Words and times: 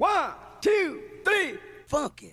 One, 0.00 0.30
two, 0.60 1.02
three, 1.24 1.58
funky. 1.88 2.32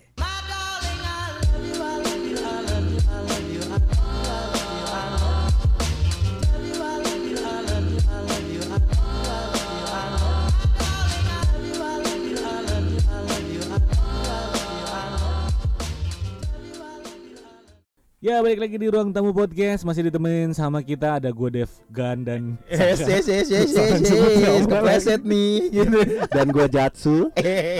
Ya 18.26 18.42
balik 18.42 18.58
lagi 18.58 18.74
di 18.74 18.90
ruang 18.90 19.14
tamu 19.14 19.30
podcast 19.30 19.86
masih 19.86 20.10
ditemenin 20.10 20.50
sama 20.50 20.82
kita 20.82 21.22
ada 21.22 21.30
gue 21.30 21.46
Dev 21.46 21.70
Gan 21.94 22.26
dan 22.26 22.58
Yes, 22.66 22.98
yes, 23.06 23.22
yes, 23.22 23.46
yes, 23.46 23.70
yes, 23.70 24.02
yes, 24.02 24.66
kepleset 24.66 25.22
nih. 25.22 25.70
Gitu. 25.70 25.98
Dan 26.34 26.50
gua 26.50 26.66
Jatsu. 26.66 27.30
Eh, 27.38 27.78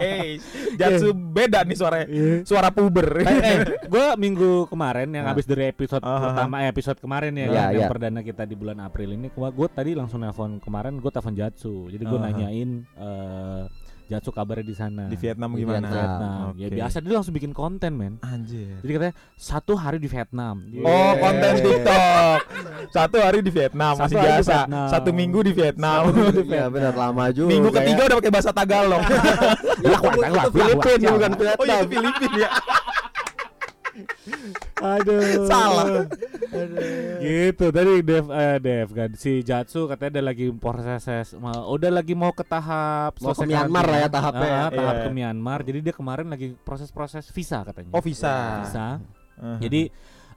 eh, 0.00 0.40
Jatsu 0.80 1.12
beda 1.12 1.60
nih 1.68 1.76
suaranya. 1.76 2.08
Iya. 2.08 2.40
Suara 2.48 2.72
puber. 2.72 3.20
eh, 3.20 3.84
gue 3.84 4.06
minggu 4.16 4.64
kemarin 4.72 5.12
yang 5.12 5.28
Ah. 5.28 5.36
habis 5.36 5.44
dari 5.44 5.68
episode 5.68 6.00
Ah. 6.00 6.24
pertama 6.24 6.64
eh, 6.64 6.72
episode 6.72 6.96
kemarin 6.96 7.36
ya, 7.36 7.52
kan, 7.52 7.52
yang 7.52 7.84
iya. 7.84 7.88
perdana 7.92 8.20
kita 8.24 8.48
di 8.48 8.56
bulan 8.56 8.80
April 8.80 9.12
ini 9.12 9.28
gue 9.28 9.68
tadi 9.68 9.92
langsung 9.92 10.24
nelpon 10.24 10.56
kemarin 10.56 11.04
gue 11.04 11.10
telepon 11.12 11.36
Jatsu 11.36 11.92
jadi 11.92 12.00
gue 12.00 12.16
Ah. 12.16 12.24
nanyain 12.32 12.70
eh, 12.96 13.62
Jatsu 14.12 14.28
kabarnya 14.28 14.62
di 14.62 14.74
sana 14.74 15.04
Di 15.06 15.16
Vietnam 15.16 15.50
Di 15.50 15.58
gimana? 15.58 15.80
Vietnam. 15.80 15.96
Vietnam. 15.96 16.48
ya 16.54 16.66
Oke. 16.66 16.76
biasa 16.76 16.96
dia 17.00 17.14
langsung 17.14 17.32
bikin 17.32 17.52
konten 17.52 17.92
men 17.92 18.14
Anjir. 18.20 18.76
jadi 18.78 18.92
katanya 18.92 19.14
satu 19.34 19.72
hari 19.74 19.96
di 19.96 20.06
Vietnam 20.06 20.56
Oh, 20.78 21.12
konten 21.16 21.52
TikTok. 21.56 22.40
Satu 22.90 23.16
hari 23.16 23.38
di 23.40 23.48
Vietnam 23.48 23.94
Satu 23.94 24.04
masih 24.04 24.14
di 24.14 24.22
biasa. 24.22 24.52
Vietnam. 24.60 24.86
Satu 24.86 25.10
minggu 25.10 25.40
di 25.40 25.52
Vietnam. 25.52 26.02
Iya 26.44 26.66
benar 26.68 26.92
lama 26.92 27.24
juga. 27.30 27.48
Minggu 27.48 27.68
ya. 27.68 27.76
ketiga 27.78 28.00
udah 28.04 28.16
pakai 28.18 28.30
bahasa 28.30 28.50
Tagalog. 28.50 29.02
Ya, 29.80 29.96
itu 29.96 30.50
Filipina 30.52 31.08
bukan 31.10 31.30
Oh, 31.30 31.34
itu 31.34 31.42
Vietnam. 31.42 31.82
Filipina 31.88 32.36
ya. 32.38 32.50
Aduh. 34.82 35.46
Salah. 35.46 36.04
gitu 37.18 37.70
tadi 37.70 38.02
Dev 38.02 38.26
eh, 38.28 38.58
Dev 38.58 38.88
kan 38.90 39.10
si 39.14 39.40
Jatsu 39.40 39.86
katanya 39.86 40.18
ada 40.18 40.22
lagi 40.28 40.50
proses 40.52 41.32
mau 41.34 41.70
udah 41.70 41.90
lagi 41.90 42.12
mau 42.12 42.30
ke 42.30 42.42
tahap 42.42 43.16
Mau 43.16 43.32
ke 43.32 43.46
Myanmar 43.46 43.84
lah 43.84 43.98
ya 44.00 44.08
tahapnya 44.10 44.48
ya. 44.48 44.58
Ah, 44.58 44.70
tahap 44.70 44.94
Iya. 44.94 45.02
ke 45.02 45.10
Myanmar 45.10 45.58
jadi 45.62 45.78
dia 45.80 45.94
kemarin 45.94 46.26
lagi 46.26 46.52
proses-proses 46.58 47.30
visa 47.30 47.62
katanya 47.62 47.90
Oh, 47.92 48.02
visa. 48.02 48.60
visa 48.60 48.88
Uh-huh. 49.32 49.58
jadi 49.58 49.88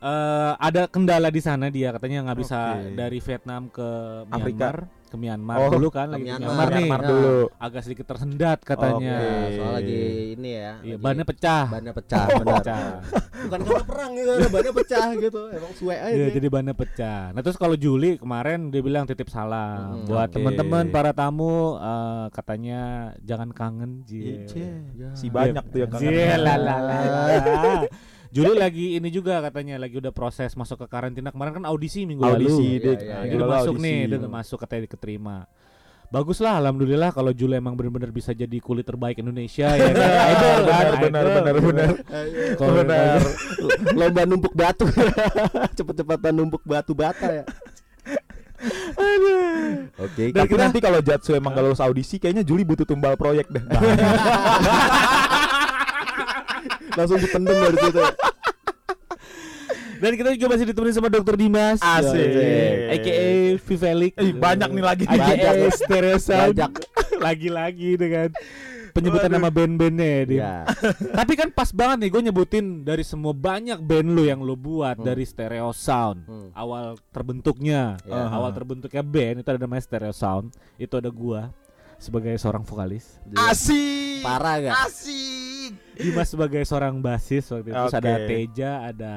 eh, 0.05 0.53
ada 0.59 0.85
kendala 0.85 1.27
di 1.27 1.39
sana 1.39 1.67
dia 1.67 1.89
katanya 1.89 2.21
nggak 2.23 2.37
bisa 2.37 2.59
Oke. 2.77 2.93
dari 2.93 3.17
Vietnam 3.19 3.61
ke 3.67 3.87
Afrika. 4.27 4.69
Myanmar 4.69 4.77
ke 5.05 5.15
Myanmar 5.15 5.57
Oh, 5.59 5.69
dulu 5.69 5.87
kan 5.89 6.07
ke 6.07 6.13
lagi 6.13 6.25
Myanmar. 6.27 6.41
Myanmar 6.43 6.67
nih 6.67 6.75
Myanmar 6.79 6.99
Nah. 6.99 7.07
dulu. 7.07 7.37
agak 7.57 7.81
sedikit 7.81 8.05
tersendat 8.05 8.59
katanya 8.59 9.15
Oke. 9.15 9.29
Nah, 9.31 9.47
soal 9.55 9.71
lagi 9.75 10.01
ini 10.33 10.49
ya. 10.51 10.71
Iya, 10.75 10.75
lagi- 10.91 10.97
bannya 10.99 11.25
pecah 11.25 11.63
bannya 11.67 11.93
pecah, 11.93 12.25
Oh, 12.25 12.37
benar. 12.37 12.55
pecah 12.59 12.79
Bukan 13.35 13.59
karena 13.61 13.83
perang 13.85 14.11
gitu, 14.11 14.31
bannya 14.49 14.73
pecah 14.73 15.05
gitu. 15.15 15.41
Emang 15.47 15.73
suwe 15.75 15.95
aja. 15.95 16.09
Iya, 16.11 16.25
dia. 16.25 16.33
jadi 16.33 16.47
bannya 16.49 16.73
pecah. 16.73 17.21
Nah, 17.29 17.41
terus 17.41 17.55
kalau 17.55 17.75
Juli 17.75 18.17
kemarin 18.17 18.69
dia 18.69 18.81
bilang 18.81 19.05
titip 19.05 19.29
salam 19.29 20.01
Hmm, 20.01 20.05
buat 20.05 20.27
oke. 20.27 20.35
teman-teman 20.35 20.89
para 20.89 21.11
tamu 21.11 21.77
eh, 21.77 22.25
katanya 22.31 22.81
jangan 23.21 23.49
kangen, 23.51 24.01
Ji. 24.03 24.49
Ya. 24.95 25.13
Si 25.13 25.29
banyak 25.29 25.63
tuh 25.69 25.79
yang 25.79 25.91
kangen. 25.91 26.41
La. 26.41 26.55
Juli 28.35 28.51
lagi 28.53 28.85
ini 28.93 29.07
juga 29.09 29.39
katanya 29.39 29.79
lagi 29.79 29.95
udah 29.95 30.11
proses 30.11 30.51
masuk 30.53 30.83
ke 30.83 30.87
karantina 30.87 31.31
kemarin 31.31 31.55
kan 31.55 31.65
audisi 31.65 32.03
minggu 32.03 32.19
lalu. 32.19 32.35
Audisi 32.43 32.65
Iya, 32.67 32.75
dia. 32.75 32.91
iya, 32.91 32.91
Nah, 32.91 32.99
iya. 32.99 33.31
jadi 33.31 33.39
Lalu 33.39 33.51
masuk 33.53 33.71
audisi. 33.71 33.85
nih, 33.87 33.97
dia 34.03 34.17
udah 34.19 34.31
masuk 34.33 34.57
katanya 34.59 34.81
diketerima. 34.83 35.37
Bagus 36.05 36.37
lah, 36.37 36.53
alhamdulillah 36.57 37.09
kalau 37.09 37.31
Juli 37.31 37.55
emang 37.55 37.73
benar-benar 37.73 38.11
bisa 38.11 38.29
jadi 38.31 38.53
kulit 38.59 38.83
terbaik 38.83 39.17
Indonesia 39.17 39.67
ya 39.67 39.89
kan. 39.89 40.05
Idol 40.31 40.59
kan, 40.61 40.85
Benar, 41.01 41.23
benar, 41.25 41.55
benar, 41.55 41.91
benar. 42.61 43.19
Lomba 43.99 44.21
numpuk 44.23 44.53
batu. 44.53 44.85
Cepet-cepetan 45.77 46.31
numpuk 46.31 46.61
batu 46.61 46.93
bata 46.93 47.27
ya. 47.33 47.43
Oke, 49.97 50.29
Dan 50.29 50.37
Tapi 50.37 50.49
kita- 50.49 50.61
nanti 50.61 50.79
kalau 50.79 50.99
Jatsu 50.99 51.33
emang 51.33 51.51
gak 51.51 51.63
lulus 51.63 51.79
audisi 51.79 52.15
kayaknya 52.17 52.41
Juli 52.41 52.61
butuh 52.61 52.83
tumbal 52.83 53.15
proyek 53.15 53.47
deh. 53.47 53.63
Langsung 56.95 57.19
dipendem 57.19 57.55
dari 57.55 57.77
situ. 57.77 58.01
Dan 59.95 60.11
kita 60.13 60.35
juga 60.35 60.47
masih 60.51 60.65
ditemani 60.67 60.91
sama 60.91 61.07
Dokter 61.07 61.35
Dimas. 61.35 61.79
Asik. 61.79 62.27
AKA 62.91 63.27
Vivelik. 63.57 64.13
Eh, 64.15 64.35
banyak 64.35 64.69
nih 64.69 64.83
lagi. 64.83 65.03
AKA 65.07 65.71
Sound. 66.19 66.51
Banyak. 66.51 66.71
Lagi-lagi 67.25 67.95
dengan 67.95 68.27
penyebutan 68.91 69.27
nama 69.27 69.47
band-bandnya 69.47 70.07
ya, 70.07 70.21
Dim. 70.23 70.39
Ya. 70.39 70.55
Tapi 71.19 71.33
kan 71.35 71.47
pas 71.49 71.71
banget 71.71 72.05
nih 72.05 72.09
gue 72.11 72.21
nyebutin 72.27 72.65
dari 72.83 73.03
semua 73.03 73.31
banyak 73.31 73.79
band 73.79 74.07
lu 74.07 74.23
yang 74.23 74.43
lu 74.43 74.55
buat 74.55 74.99
Hmm. 74.99 75.07
dari 75.07 75.23
Stereo 75.23 75.71
Sound. 75.71 76.27
Hmm. 76.27 76.49
Awal 76.51 76.99
terbentuknya, 77.11 77.95
Ya. 78.03 78.15
uh, 78.15 78.29
awal 78.35 78.51
terbentuknya 78.51 78.99
band 79.01 79.43
itu 79.43 79.49
ada 79.49 79.59
namanya 79.59 79.83
Stereo 79.83 80.11
Sound. 80.11 80.51
Itu 80.75 80.99
ada 80.99 81.07
gua 81.07 81.51
sebagai 81.95 82.35
seorang 82.35 82.63
vokalis, 82.63 83.15
Asik. 83.33 84.19
Parah 84.21 84.59
gak? 84.59 84.75
Asik. 84.85 85.44
Dimas 85.95 86.27
sebagai 86.27 86.61
seorang 86.61 86.99
basis 86.99 87.43
waktu 87.47 87.69
itu. 87.69 87.75
Terus 87.75 87.93
ada. 87.93 88.13
Teja, 88.21 88.69
ada 88.83 89.13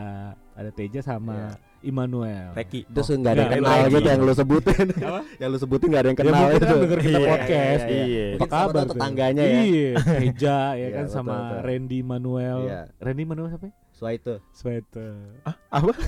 ada 0.52 0.70
Teja 0.70 1.00
sama 1.00 1.54
Immanuel. 1.78 2.50
Reki. 2.52 2.86
Terus 2.86 3.06
nggak 3.12 3.32
ada 3.32 3.40
yang 3.40 3.52
kenal 3.56 3.70
lagi. 3.76 3.94
gitu 3.94 4.08
yang 4.08 4.20
lu 4.20 4.34
sebutin. 4.34 4.86
Apa? 4.92 5.20
yang 5.40 5.48
lu 5.48 5.58
sebutin 5.58 5.86
nggak 5.88 6.02
ada 6.02 6.08
yang 6.08 6.18
Ya 6.18 6.22
kenal 6.24 6.34
mungkin 6.40 6.56
itu. 6.56 6.66
kan 6.66 6.76
denger 6.78 6.98
kita 6.98 7.10
Iya, 7.14 7.28
podcast. 7.28 7.82
iya, 7.84 8.04
iya. 8.04 8.24
Apa 8.24 8.32
Mungkin 8.34 8.48
siapa 8.48 8.66
kabar 8.66 8.84
tetangganya 8.88 9.44
ya. 9.44 9.60
Iya, 9.60 9.90
Teja 10.02 10.58
ya 10.58 10.74
Iya, 10.74 10.88
kan 10.90 11.04
betul, 11.04 11.14
sama 11.14 11.34
betul. 11.38 11.58
Randy 11.64 11.98
Manuel. 12.02 12.58
Iya. 12.60 12.80
Randy 12.98 13.24
Manuel 13.24 13.48
siapa? 13.48 13.66
ya? 13.66 13.74
Soal 13.94 14.14
itu. 14.14 14.34
Sweater. 14.52 15.12
Apa? 15.68 15.92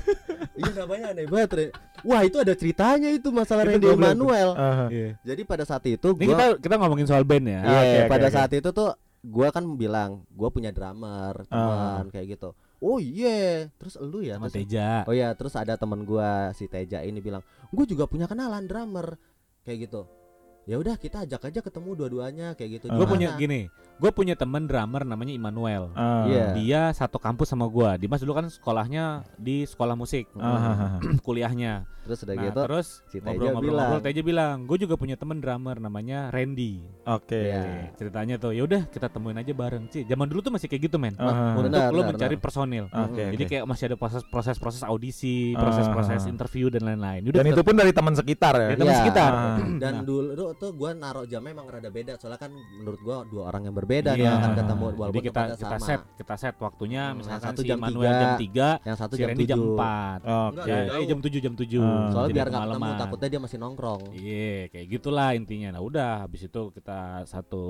Iya 0.60 0.70
namanya 0.76 1.04
aneh 1.10 1.24
banget. 1.24 1.50
Re. 1.52 1.64
Wah 2.02 2.20
itu 2.20 2.36
ada 2.36 2.52
ceritanya 2.52 3.08
itu 3.08 3.30
masalah 3.30 3.64
Itu 3.64 3.80
Randy 3.80 3.86
Emmanuel. 3.88 4.50
Uh, 4.52 4.88
Iya. 4.90 5.10
Jadi 5.24 5.42
pada 5.42 5.64
saat 5.64 5.80
itu 5.86 6.08
Ini 6.10 6.20
gua 6.20 6.34
kita 6.34 6.44
kita 6.60 6.74
ngomongin 6.76 7.06
soal 7.06 7.22
band 7.22 7.46
ya. 7.46 7.60
Iya, 7.60 7.70
Oke, 7.72 7.88
oke, 7.96 8.10
pada 8.10 8.26
oke. 8.26 8.34
saat 8.34 8.50
itu 8.52 8.68
tuh 8.70 8.90
gua 9.20 9.52
kan 9.52 9.64
bilang 9.76 10.24
gua 10.32 10.48
punya 10.48 10.72
drummer, 10.72 11.44
teman 11.46 12.08
kayak 12.08 12.38
gitu. 12.38 12.50
Oh 12.80 12.96
iya, 12.96 13.68
terus 13.76 14.00
lu 14.00 14.24
ya? 14.24 14.40
Sama 14.40 14.48
Terus- 14.48 14.56
Teja. 14.64 15.04
Oh 15.04 15.12
iya, 15.12 15.28
terus 15.36 15.52
ada 15.52 15.76
teman 15.76 16.08
gua 16.08 16.48
si 16.56 16.64
Teja 16.64 17.04
ini 17.04 17.20
bilang, 17.20 17.44
"Gue 17.68 17.84
juga 17.84 18.08
punya 18.08 18.24
kenalan 18.24 18.64
drummer." 18.64 19.20
Kayak 19.68 19.92
gitu. 19.92 20.08
Ya 20.64 20.80
udah 20.80 20.96
kita 20.96 21.28
ajak 21.28 21.52
aja 21.52 21.60
ketemu 21.60 21.92
dua-duanya 21.92 22.56
kayak 22.56 22.80
gitu. 22.80 22.86
Gue 22.88 23.04
Di 23.04 23.12
punya 23.12 23.28
mana? 23.36 23.40
gini, 23.40 23.60
gue 24.00 24.10
punya 24.10 24.32
teman 24.32 24.64
drummer 24.64 25.04
namanya 25.04 25.30
Immanuel. 25.30 25.92
uh, 25.92 26.24
Iya. 26.24 26.46
Dia 26.56 26.80
satu 26.90 27.20
kampus 27.20 27.48
sama 27.48 27.68
gua. 27.68 27.94
Dimas 27.94 28.18
dulu 28.18 28.32
kan 28.32 28.48
sekolahnya 28.48 29.28
di 29.36 29.62
sekolah 29.62 29.92
musik, 29.92 30.32
Ah, 30.34 30.96
kuliahnya. 31.26 31.84
Terus 32.00 32.24
udah 32.24 32.32
Nah, 32.32 32.44
gitu. 32.48 32.60
terus 32.64 32.86
si 33.06 33.16
bilang. 33.20 34.00
Teja 34.00 34.22
bilang, 34.24 34.64
gue 34.64 34.78
juga 34.80 34.96
punya 34.96 35.14
temen 35.14 35.36
drummer 35.36 35.76
namanya 35.76 36.32
Randy. 36.32 36.80
Oke. 37.04 37.52
Iya. 37.52 37.92
Ceritanya 37.94 38.34
tuh, 38.34 38.56
ya 38.56 38.64
udah 38.64 38.88
kita 38.88 39.06
temuin 39.06 39.36
aja 39.36 39.52
bareng, 39.52 39.84
Ci. 39.86 40.08
Zaman 40.08 40.26
dulu 40.26 40.40
tuh 40.40 40.50
masih 40.50 40.66
kayak 40.66 40.88
gitu, 40.88 40.96
men. 40.96 41.12
Ah, 41.20 41.54
Untuk 41.54 41.68
Benar, 41.68 41.92
lo 41.92 42.00
benar, 42.00 42.08
mencari 42.16 42.34
benar. 42.34 42.42
personil. 42.42 42.84
Oke. 42.88 43.24
Jadi 43.36 43.44
oke. 43.44 43.50
kayak 43.52 43.64
masih 43.68 43.84
ada 43.86 43.96
proses 44.00 44.22
proses-proses 44.26 44.82
audisi, 44.82 45.52
Ah, 45.52 45.60
proses-proses 45.60 46.24
ah. 46.24 46.32
interview 46.32 46.72
dan 46.72 46.88
lain-lain. 46.88 47.20
Dan 47.28 47.44
itu 47.46 47.60
pun 47.60 47.76
dari 47.76 47.92
teman 47.92 48.16
sekitar 48.16 48.54
ya. 48.56 48.68
Ya, 48.72 48.76
teman 48.80 48.90
Iya. 48.90 49.00
sekitar. 49.04 49.30
Ah. 49.30 49.56
Dan 49.82 49.92
Nah. 49.92 50.02
dulu 50.02 50.30
tuh 50.56 50.70
gua 50.72 50.96
naruh 50.96 51.28
jamnya 51.28 51.52
emang 51.52 51.68
rada 51.68 51.90
beda 51.90 52.16
soalnya 52.16 52.40
kan 52.40 52.50
menurut 52.50 53.00
gua 53.02 53.22
dua 53.22 53.42
orang 53.46 53.62
yang 53.62 53.76
berbeda 53.76 53.89
nih 53.92 54.14
Iya. 54.20 54.32
akan 54.32 54.50
ketemu 54.54 54.84
Jadi 54.86 54.96
walaupun 54.96 55.20
kita 55.20 55.32
tempatnya 55.34 55.56
kita 55.58 55.68
sama. 55.72 55.84
set 55.84 56.00
kita 56.14 56.34
set 56.36 56.54
waktunya 56.56 57.02
Hmm, 57.02 57.16
misalkan 57.18 57.42
satu 57.44 57.60
si 57.60 57.66
jam 57.66 57.78
Manuel 57.78 58.06
tiga, 58.06 58.14
jam 58.14 58.32
3, 58.38 58.68
Yang 58.86 58.96
satu 58.96 59.12
si 59.12 59.18
jam 59.18 59.28
Randy 59.28 59.44
jam 59.44 59.58
7. 59.58 59.66
4. 59.66 60.18
Oke. 60.20 60.30
Enggak, 60.50 60.66
Ya, 60.66 60.78
eh, 60.94 61.06
jam 61.06 61.18
7 61.20 61.40
jam 61.40 61.54
7. 61.54 61.80
Ah. 61.80 61.88
Soalnya 62.06 62.22
Jadi 62.22 62.32
biar 62.32 62.46
nggak 62.48 62.64
ketemu 62.70 62.90
takutnya 62.96 63.28
dia 63.28 63.40
masih 63.40 63.58
nongkrong. 63.58 64.02
Iya, 64.12 64.54
kayak 64.68 64.86
gitulah 64.88 65.30
intinya. 65.32 65.68
Nah, 65.72 65.82
udah 65.82 66.10
habis 66.22 66.40
itu 66.42 66.62
kita 66.70 66.98
satu 67.24 67.62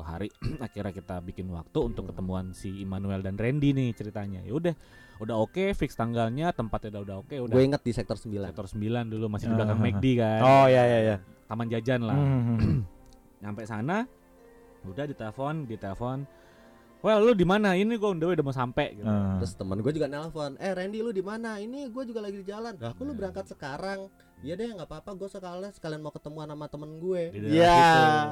hari 0.00 0.28
akhirnya 0.60 0.90
kita 0.90 1.16
bikin 1.20 1.46
waktu 1.48 1.78
untuk 1.82 2.08
ketemuan 2.08 2.50
si 2.50 2.72
Immanuel 2.78 3.20
dan 3.20 3.34
Randy 3.34 3.70
nih 3.70 3.92
ceritanya. 3.92 4.40
Ya 4.40 4.52
udah, 4.52 4.74
udah 5.18 5.36
oke 5.36 5.74
fix 5.74 5.92
tanggalnya, 5.92 6.50
tempatnya 6.50 6.88
udah 6.92 7.02
udah 7.02 7.16
oke, 7.20 7.36
udah. 7.40 7.52
Gue 7.52 7.62
inget 7.64 7.82
di 7.82 7.90
sektor 7.90 8.14
9 8.14 8.48
Sektor 8.48 8.66
9 8.66 8.80
dulu 9.06 9.26
masih 9.28 9.46
di 9.46 9.54
belakang 9.54 9.76
Ah. 9.76 9.84
McD 9.84 10.04
kan. 10.16 10.40
Oh 10.40 10.66
ya 10.66 10.82
ya 10.82 10.98
ya. 11.04 11.16
Taman 11.44 11.66
jajan 11.66 12.00
lah. 12.02 12.14
Hmm. 12.14 12.86
Nyampe 13.40 13.62
sana 13.64 14.06
udah 14.86 15.04
ditelepon, 15.08 15.66
ditelepon. 15.66 16.18
Well, 16.98 17.22
lu 17.22 17.32
di 17.38 17.46
mana? 17.46 17.78
Ini 17.78 17.94
gua 17.94 18.10
the 18.10 18.26
way 18.26 18.34
udah 18.34 18.46
mau 18.46 18.54
sampai 18.54 18.98
gitu. 18.98 19.06
Ah. 19.06 19.38
Terus 19.38 19.54
teman 19.54 19.78
gue 19.78 19.92
juga 19.94 20.10
nelpon, 20.10 20.58
eh 20.58 20.74
Randy 20.74 20.98
lu 20.98 21.14
di 21.14 21.22
mana? 21.22 21.62
Ini 21.62 21.94
gue 21.94 22.02
juga 22.10 22.26
lagi 22.26 22.42
di 22.42 22.46
jalan. 22.46 22.74
Lah, 22.74 22.90
aku 22.90 23.06
lu 23.06 23.14
berangkat 23.14 23.46
sekarang. 23.46 24.10
Iya 24.42 24.58
deh, 24.58 24.66
nggak 24.74 24.86
apa-apa. 24.90 25.14
Gue 25.14 25.30
sekalian 25.30 25.70
sekalian 25.70 26.02
mau 26.02 26.10
ketemuan 26.10 26.50
sama 26.50 26.66
temen 26.66 26.98
gue. 26.98 27.22
Iya. 27.38 27.78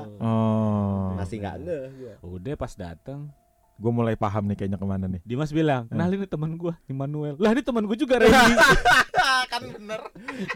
situ. 0.03 0.19
Oh. 0.19 1.15
Masih 1.15 1.37
nggak 1.39 1.57
ngeh 1.63 1.85
gue. 1.95 2.13
Udah 2.27 2.55
pas 2.59 2.75
dateng 2.75 3.31
Gue 3.77 3.93
mulai 3.93 4.17
paham 4.17 4.49
nih 4.49 4.57
kayaknya 4.57 4.81
ke 4.81 4.87
mana 4.89 5.05
nih. 5.05 5.21
Dimas 5.21 5.53
bilang, 5.53 5.85
Hmm. 5.93 6.01
nah 6.01 6.09
ini 6.09 6.25
teman 6.25 6.57
gua 6.57 6.81
Immanuel. 6.89 7.37
Lah 7.37 7.53
ini 7.53 7.61
teman 7.61 7.85
gua 7.85 7.93
juga 7.93 8.17
Randy. 8.17 8.57
kan 9.53 9.63
bener. 9.69 10.01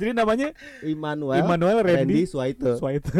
Jadi 0.00 0.10
namanya 0.16 0.48
Immanuel, 0.80 1.36
Immanuel 1.44 1.78
Randy 1.84 2.00
Randy 2.00 2.20
Swaito. 2.24 2.80
Swaito. 2.80 3.12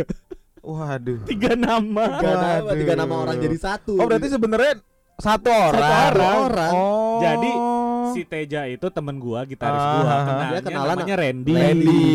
Waduh. 0.60 1.24
Tiga 1.24 1.52
nama. 1.52 2.04
Tiga 2.16 2.34
nama, 2.34 2.60
Waduh. 2.64 2.76
tiga 2.76 2.94
nama 2.94 3.14
orang 3.16 3.36
jadi 3.40 3.56
satu. 3.56 3.96
Oh 3.96 4.04
berarti 4.04 4.28
sebenarnya 4.28 4.72
satu 5.16 5.48
orang. 5.48 5.92
orang. 6.12 6.36
orang. 6.46 6.72
Oh. 6.72 7.20
Jadi 7.20 7.52
Si 8.10 8.26
Teja 8.26 8.66
itu 8.66 8.82
temen 8.90 9.22
gua, 9.22 9.46
gitaris 9.46 9.78
Ah, 9.78 9.94
gua. 9.94 10.02
ah, 10.02 10.22
Kenalnya 10.26 10.50
dia 10.50 10.66
kenalan 10.66 10.94
namanya 10.98 11.16
Randy. 11.22 11.54
Randy. 11.54 12.08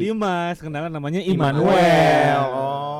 Dimas, 0.00 0.56
kenalan 0.58 0.88
namanya 0.88 1.20
Immanuel. 1.20 1.76
Immanuel. 1.76 2.40
Oh 2.48 2.95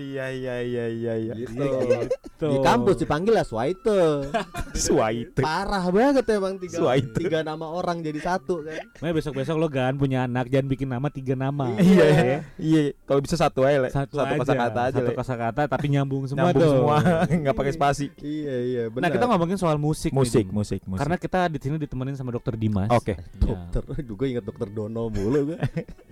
iya 0.00 0.26
iya 0.28 0.54
iya 0.58 0.84
iya 0.88 1.14
iya. 1.14 1.32
Gitu. 1.36 1.60
Gitu. 1.60 2.46
Di 2.46 2.58
kampus 2.58 2.96
dipanggil 2.96 3.30
lah 3.30 3.44
Swaite. 3.44 4.00
Suwaite. 4.74 5.38
Parah 5.38 5.84
banget 5.86 6.24
emang 6.26 6.56
tiga, 6.56 6.80
Swaite. 6.80 7.12
tiga 7.14 7.40
nama 7.40 7.68
orang 7.68 8.00
jadi 8.00 8.16
satu 8.16 8.64
kan. 8.64 8.80
Makanya 8.96 9.14
besok-besok 9.14 9.54
lo 9.54 9.68
gan 9.68 9.94
punya 9.94 10.24
anak 10.24 10.48
jangan 10.48 10.66
bikin 10.66 10.88
nama 10.88 11.06
tiga 11.06 11.34
nama. 11.34 11.76
Iya 11.76 12.04
iya. 12.06 12.38
Iya, 12.56 12.82
kalau 13.04 13.20
bisa 13.20 13.36
satu 13.36 13.62
aja, 13.62 13.76
Le. 13.78 13.88
Satu, 13.90 14.16
satu 14.16 14.24
aja. 14.26 14.40
kosakata 14.40 14.80
aja, 14.82 14.96
Satu 14.96 15.12
kosakata 15.12 15.60
tapi 15.66 15.86
nyambung 15.88 16.24
semua 16.24 16.48
Nyambung 16.48 16.62
tuh. 16.62 16.72
semua, 16.74 16.96
nggak 17.44 17.54
pakai 17.54 17.72
spasi. 17.72 18.06
Iya 18.18 18.56
iya 18.58 18.82
benar. 18.88 19.04
Nah, 19.04 19.10
kita 19.12 19.24
ngomongin 19.26 19.56
soal 19.56 19.76
musik. 19.76 20.08
nih, 20.08 20.16
Musik, 20.16 20.44
Dim. 20.46 20.54
musik, 20.54 20.80
musik. 20.86 21.00
Karena 21.00 21.16
kita 21.16 21.40
di 21.46 21.58
sini 21.58 21.76
ditemenin 21.76 22.16
sama 22.16 22.30
Dokter 22.30 22.56
Dimas. 22.56 22.88
Oke. 22.88 23.14
Ya. 23.14 23.20
dokter, 23.36 23.82
gue 24.16 24.26
inget 24.26 24.44
dokter 24.44 24.68
Dono 24.68 25.12
mulu 25.12 25.52
gue. 25.52 25.58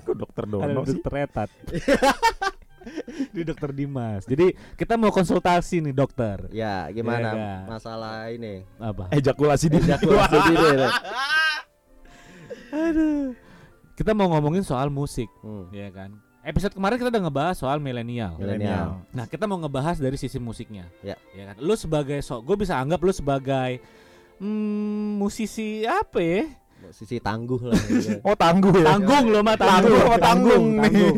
Kok 0.04 0.12
dokter 0.14 0.44
Ada 0.44 0.52
Dono 0.52 0.80
sih? 0.84 0.92
dokter 0.94 1.12
Etat. 1.18 1.48
di 3.34 3.40
Dokter 3.42 3.70
Dimas. 3.70 4.22
Jadi 4.24 4.52
kita 4.74 4.94
mau 4.94 5.08
konsultasi 5.08 5.80
nih 5.80 5.92
dokter. 5.92 6.36
Ya 6.50 6.86
gimana 6.88 7.28
Kak. 7.30 7.58
masalah 7.68 8.28
ini? 8.28 8.62
Apa? 8.76 9.08
Ejakulasi 9.10 9.66
dini. 9.68 9.84
Ejakulasi 9.84 10.36
dini. 10.46 10.66
ya. 10.76 10.88
Aduh. 12.88 13.32
Kita 13.92 14.12
mau 14.12 14.28
ngomongin 14.30 14.62
soal 14.62 14.88
musik, 14.88 15.26
Hmm. 15.40 15.66
ya 15.70 15.88
kan? 15.90 16.14
Episode 16.40 16.72
kemarin 16.72 16.96
kita 16.96 17.10
udah 17.10 17.20
ngebahas 17.20 17.54
soal 17.58 17.76
milenial. 17.76 18.38
Milenial. 18.38 19.02
Nah, 19.10 19.26
kita 19.26 19.44
mau 19.44 19.58
ngebahas 19.58 19.98
dari 19.98 20.14
sisi 20.14 20.38
musiknya. 20.38 20.86
Ya. 21.02 21.18
Ya 21.34 21.50
kan? 21.50 21.54
Lu 21.58 21.74
sebagai 21.74 22.16
sok, 22.22 22.46
gue 22.46 22.56
bisa 22.62 22.72
anggap 22.74 23.02
lu 23.02 23.10
sebagai 23.10 23.82
hmm, 24.38 25.18
musisi 25.18 25.82
apa 25.82 26.18
ya? 26.22 26.42
Sisi 26.88 27.18
tangguh 27.18 27.58
lah. 27.58 27.74
gitu. 27.84 28.16
Oh 28.28 28.32
tangguh 28.32 28.70
ya. 28.70 28.86
Tanggung 28.86 29.24
lo 29.28 29.38
mah 29.42 29.58
Tangguh 29.58 29.90
tanggung. 29.90 30.06
apa 30.06 30.16
tanggung 30.22 30.64
nih? 30.64 30.80
tanggung. 30.80 31.16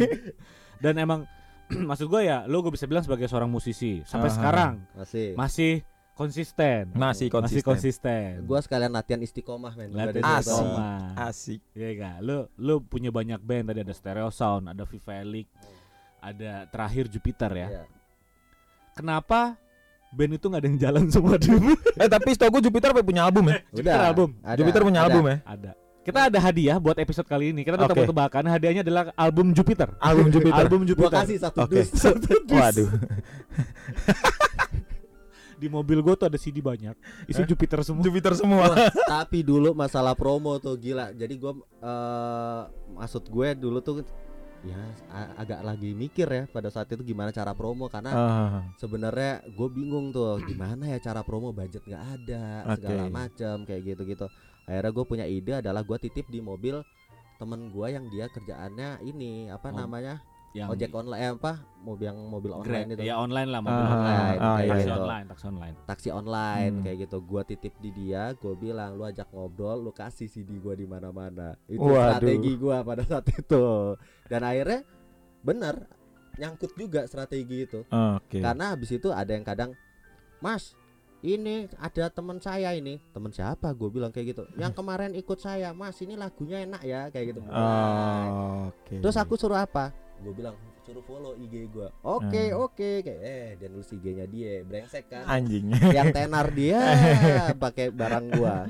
Dan 0.80 0.94
emang 0.96 1.20
maksud 1.88 2.06
gue 2.06 2.20
ya, 2.22 2.44
lu 2.44 2.60
gue 2.60 2.72
bisa 2.72 2.84
bilang 2.84 3.02
sebagai 3.02 3.26
seorang 3.26 3.46
musisi 3.46 4.02
sampai 4.04 4.28
Aha. 4.28 4.36
sekarang 4.36 4.72
Masih. 4.92 5.28
masih 5.34 5.72
konsisten. 6.12 6.92
Masih 6.92 7.00
Masih 7.00 7.28
konsisten. 7.32 7.64
konsisten. 7.64 8.28
Gua 8.44 8.60
sekalian 8.60 8.92
latihan 8.92 9.16
istiqomah 9.18 9.72
men. 9.72 9.88
Latihan 9.90 10.36
Asik. 10.36 10.52
istiqomah. 10.52 11.00
Asik. 11.16 11.60
Iya 11.72 11.88
gak? 11.96 12.16
Lu 12.20 12.36
lu 12.60 12.74
punya 12.84 13.08
banyak 13.08 13.40
band 13.40 13.72
tadi 13.72 13.80
ada 13.80 13.94
Stereo 13.96 14.28
Sound, 14.28 14.68
ada 14.68 14.84
Vivelic, 14.84 15.48
ada 16.20 16.68
terakhir 16.68 17.08
Jupiter 17.08 17.48
ya. 17.56 17.68
Iya. 17.72 17.82
Kenapa 18.92 19.56
band 20.12 20.32
itu 20.36 20.44
nggak 20.50 20.60
ada 20.60 20.68
yang 20.68 20.80
jalan 20.82 21.04
semua 21.14 21.40
dulu? 21.40 21.72
Eh 21.96 22.08
tapi 22.10 22.28
setahu 22.36 22.60
gue 22.60 22.68
Jupiter 22.68 22.92
apa 22.92 23.00
punya 23.00 23.24
album 23.24 23.48
ya? 23.48 23.64
Jupiter 23.72 24.00
album. 24.04 24.28
Ada, 24.44 24.56
Jupiter 24.60 24.80
punya 24.84 25.00
ada. 25.00 25.06
album 25.08 25.24
ya? 25.24 25.36
ada. 25.46 25.72
Kita 26.00 26.32
ada 26.32 26.38
hadiah 26.40 26.80
buat 26.80 26.96
episode 26.96 27.28
kali 27.28 27.52
ini. 27.52 27.60
Kita 27.60 27.76
udah 27.76 27.84
Oke. 27.84 27.92
tebak-tebakan 27.92 28.48
hadiahnya 28.48 28.80
adalah 28.80 29.12
album 29.12 29.52
Jupiter. 29.52 29.92
Album 30.00 30.32
Jupiter. 30.32 30.56
Album 30.56 30.80
Gua 30.80 30.88
Jupiter. 30.88 31.18
kasih 31.20 31.36
satu 31.38 31.58
Oke. 31.60 31.76
dus. 31.76 31.88
Waduh. 32.56 32.88
Di 35.60 35.68
mobil 35.68 36.00
gua 36.00 36.16
tuh 36.16 36.24
ada 36.24 36.40
CD 36.40 36.64
banyak. 36.64 36.96
Isi 37.28 37.44
Eh? 37.44 37.46
Jupiter 37.46 37.84
semua. 37.84 38.00
Jupiter 38.00 38.32
semua. 38.32 38.72
Tapi 39.04 39.44
dulu 39.44 39.76
masalah 39.76 40.16
promo 40.16 40.56
tuh 40.56 40.72
gila. 40.80 41.12
Jadi 41.12 41.36
gua 41.36 41.52
eh 41.84 42.62
maksud 42.96 43.28
gue 43.28 43.48
dulu 43.54 43.78
tuh 43.84 44.00
ya 44.60 44.76
agak 45.40 45.64
lagi 45.64 45.96
mikir 45.96 46.28
ya 46.28 46.44
pada 46.44 46.68
saat 46.68 46.84
itu 46.92 47.00
gimana 47.00 47.32
cara 47.32 47.56
promo 47.56 47.88
karena 47.88 48.12
Ah, 48.12 48.60
sebenarnya 48.76 49.40
gue 49.48 49.68
bingung 49.72 50.12
tuh 50.12 50.36
gimana 50.44 50.84
ya 50.84 51.00
cara 51.00 51.24
promo 51.24 51.48
budget 51.50 51.80
nggak 51.80 52.04
ada 52.20 52.44
segala 52.76 53.08
Oke. 53.08 53.12
macam 53.12 53.56
kayak 53.64 53.82
gitu 53.96 54.02
gitu 54.04 54.26
akhirnya 54.68 54.92
gue 54.92 55.04
punya 55.08 55.24
ide 55.24 55.64
adalah 55.64 55.80
gue 55.80 55.96
titip 55.96 56.28
di 56.28 56.44
mobil 56.44 56.76
temen 57.40 57.72
gue 57.72 57.86
yang 57.88 58.04
dia 58.12 58.28
kerjaannya 58.28 59.00
ini 59.00 59.48
apa 59.48 59.72
Oh, 59.72 59.80
namanya 59.80 60.20
Yang 60.50 60.68
ojek 60.68 60.90
online 60.92 61.20
eh, 61.20 61.30
apa 61.30 61.52
mobil 61.80 62.04
yang 62.04 62.18
mobil 62.20 62.50
Grab. 62.52 62.60
online 62.60 62.88
itu 62.90 63.02
Ya 63.02 63.14
online 63.16 63.48
lah 63.48 63.60
mobil 63.60 63.78
Ah, 63.80 63.92
online. 63.92 64.18
ah, 64.36 64.56
taksi 64.58 64.66
iya, 64.66 64.74
iya. 64.76 64.94
online, 64.96 65.26
taksi 65.26 65.44
online. 65.46 65.74
taksi 65.86 66.08
online 66.10 66.72
Hmm. 66.72 66.82
kayak 66.82 66.96
gitu 67.00 67.16
gue 67.20 67.42
titip 67.46 67.74
di 67.78 67.90
dia 67.92 68.22
gue 68.32 68.54
bilang 68.54 68.90
lu 68.92 69.04
ajak 69.04 69.28
ngobrol 69.30 69.78
lu 69.80 69.92
kasih 69.92 70.26
CD 70.26 70.56
gue 70.56 70.74
di 70.76 70.84
mana 70.84 71.08
mana 71.10 71.54
itu 71.64 71.78
Waduh. 71.78 72.18
strategi 72.18 72.52
gue 72.52 72.76
pada 72.80 73.02
saat 73.04 73.26
itu 73.28 73.64
dan 74.26 74.40
akhirnya 74.42 74.80
bener 75.40 75.74
nyangkut 76.32 76.72
juga 76.74 77.04
strategi 77.04 77.58
itu 77.62 77.80
Oke. 77.86 78.38
karena 78.38 78.64
habis 78.70 78.90
itu 78.90 79.08
ada 79.08 79.30
yang 79.30 79.42
kadang 79.42 79.70
mas 80.38 80.74
ini 81.20 81.68
ada 81.76 82.08
teman 82.08 82.36
saya 82.38 82.72
ini 82.72 82.98
teman 83.10 83.28
siapa 83.28 83.70
gue 83.70 83.88
bilang 83.88 84.08
kayak 84.08 84.32
gitu 84.32 84.44
yang 84.56 84.72
kemarin 84.72 85.12
ikut 85.12 85.36
saya 85.36 85.70
mas 85.70 85.94
ini 85.98 86.12
lagunya 86.14 86.60
enak 86.60 86.82
ya 86.82 87.06
kayak 87.08 87.26
gitu 87.30 87.40
Oh, 87.44 88.68
Oke. 88.68 88.98
terus 88.98 89.14
aku 89.14 89.36
suruh 89.36 89.56
apa 89.56 89.92
gue 90.20 90.32
bilang 90.32 90.52
suruh 90.80 91.00
follow 91.00 91.32
IG 91.34 91.68
gue 91.68 91.88
oke 92.00 92.28
Hmm. 92.46 92.60
oke 92.60 92.90
kayak 93.00 93.20
eh 93.20 93.48
dia 93.54 93.68
nulis 93.68 93.88
IG-nya 93.88 94.24
dia 94.24 94.60
brengsek 94.62 95.08
kan 95.08 95.24
anjing. 95.24 95.72
yang 95.90 96.08
tenar 96.10 96.48
dia 96.50 96.80
pakai 97.62 97.88
barang 97.88 98.26
gua 98.32 98.68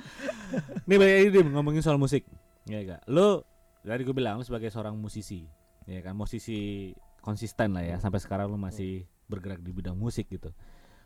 Nih 0.85 0.97
balik 0.97 1.15
lagi 1.17 1.29
Dim, 1.33 1.49
ngomongin 1.49 1.79
soal 1.79 1.95
musik. 1.95 2.27
Ya 2.65 2.83
gak? 2.83 3.07
Lu 3.07 3.47
tadi 3.81 4.03
gue 4.03 4.11
bilang 4.11 4.37
lu 4.37 4.45
sebagai 4.45 4.67
seorang 4.67 4.93
musisi, 4.93 5.47
ya 5.85 5.99
kan 6.01 6.13
musisi 6.13 6.91
konsisten 7.21 7.71
lah 7.71 7.85
ya 7.85 7.97
sampai 7.97 8.19
sekarang 8.19 8.47
lu 8.47 8.59
masih 8.59 9.07
bergerak 9.25 9.59
di 9.59 9.71
bidang 9.71 9.95
musik 9.95 10.27
gitu. 10.27 10.51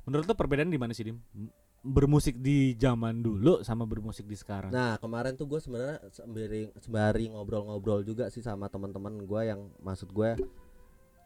Menurut 0.02 0.24
lu 0.24 0.32
perbedaan 0.32 0.68
di 0.68 0.76
mana 0.76 0.90
sih 0.90 1.04
Dim? 1.04 1.20
Bermusik 1.84 2.40
di 2.40 2.72
zaman 2.80 3.20
dulu 3.20 3.60
sama 3.60 3.84
bermusik 3.84 4.24
di 4.24 4.32
sekarang. 4.32 4.72
nah 4.72 4.96
kemarin 4.96 5.36
tuh 5.36 5.44
gue 5.44 5.60
sebenarnya 5.60 6.00
sembari 6.08 6.72
sembari 6.80 7.28
ngobrol-ngobrol 7.28 8.00
juga 8.00 8.32
sih 8.32 8.40
sama 8.40 8.72
teman-teman 8.72 9.20
gua 9.28 9.44
yang 9.44 9.68
maksud 9.84 10.08
gue 10.08 10.32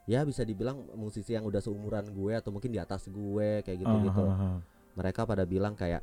ya 0.03 0.25
bisa 0.27 0.43
dibilang 0.43 0.83
musisi 0.99 1.31
yang 1.31 1.47
udah 1.47 1.63
seumuran 1.63 2.11
gue 2.11 2.33
atau 2.35 2.51
mungkin 2.51 2.75
di 2.75 2.79
atas 2.81 3.07
gue 3.07 3.61
kayak 3.63 3.77
gitu 3.77 3.95
gitu 4.09 4.23
ah, 4.25 4.57
ah. 4.57 4.57
mereka 4.99 5.23
pada 5.23 5.45
bilang 5.45 5.77
kayak 5.77 6.01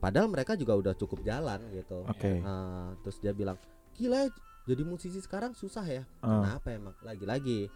padahal 0.00 0.30
mereka 0.30 0.54
juga 0.56 0.78
udah 0.78 0.94
cukup 0.96 1.20
jalan 1.26 1.58
gitu 1.74 2.06
Oke. 2.06 2.40
Nah, 2.40 2.94
terus 3.04 3.20
dia 3.20 3.34
bilang 3.34 3.58
gila 3.98 4.30
jadi 4.64 4.80
musisi 4.86 5.18
sekarang 5.20 5.52
susah 5.52 5.84
ya 5.84 6.02
Ah. 6.22 6.40
Kenapa 6.40 6.72
emang? 6.72 6.94
Lagi-lagi 7.04 7.66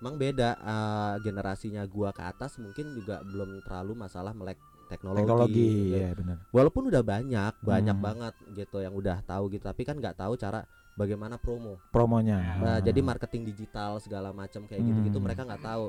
emang 0.00 0.16
beda 0.16 0.58
eh, 0.58 1.14
generasinya 1.22 1.86
gua 1.86 2.10
ke 2.10 2.24
atas 2.24 2.56
mungkin 2.58 2.98
juga 2.98 3.22
belum 3.22 3.62
terlalu 3.62 3.94
masalah 3.94 4.32
melek 4.34 4.58
teknologi. 4.88 5.20
Teknologi, 5.22 5.68
gitu. 5.86 5.96
ya 5.96 6.10
benar. 6.12 6.36
Walaupun 6.48 6.82
udah 6.88 7.02
banyak, 7.02 7.52
banyak 7.60 7.96
Hmm. 7.96 8.06
banget 8.06 8.34
gitu 8.56 8.78
yang 8.80 8.92
udah 8.92 9.20
tahu 9.22 9.44
gitu, 9.50 9.62
tapi 9.62 9.82
kan 9.84 9.94
nggak 9.94 10.16
tahu 10.16 10.34
cara 10.34 10.64
bagaimana 10.94 11.38
promo. 11.38 11.78
Promonya. 11.88 12.58
Nah, 12.58 12.74
Ah. 12.74 12.80
jadi 12.80 12.98
marketing 12.98 13.46
digital 13.46 14.00
segala 14.00 14.32
macam 14.32 14.64
kayak 14.64 14.82
gitu-gitu 14.82 15.14
Hmm. 15.14 15.24
mereka 15.24 15.46
nggak 15.46 15.62
tahu. 15.62 15.84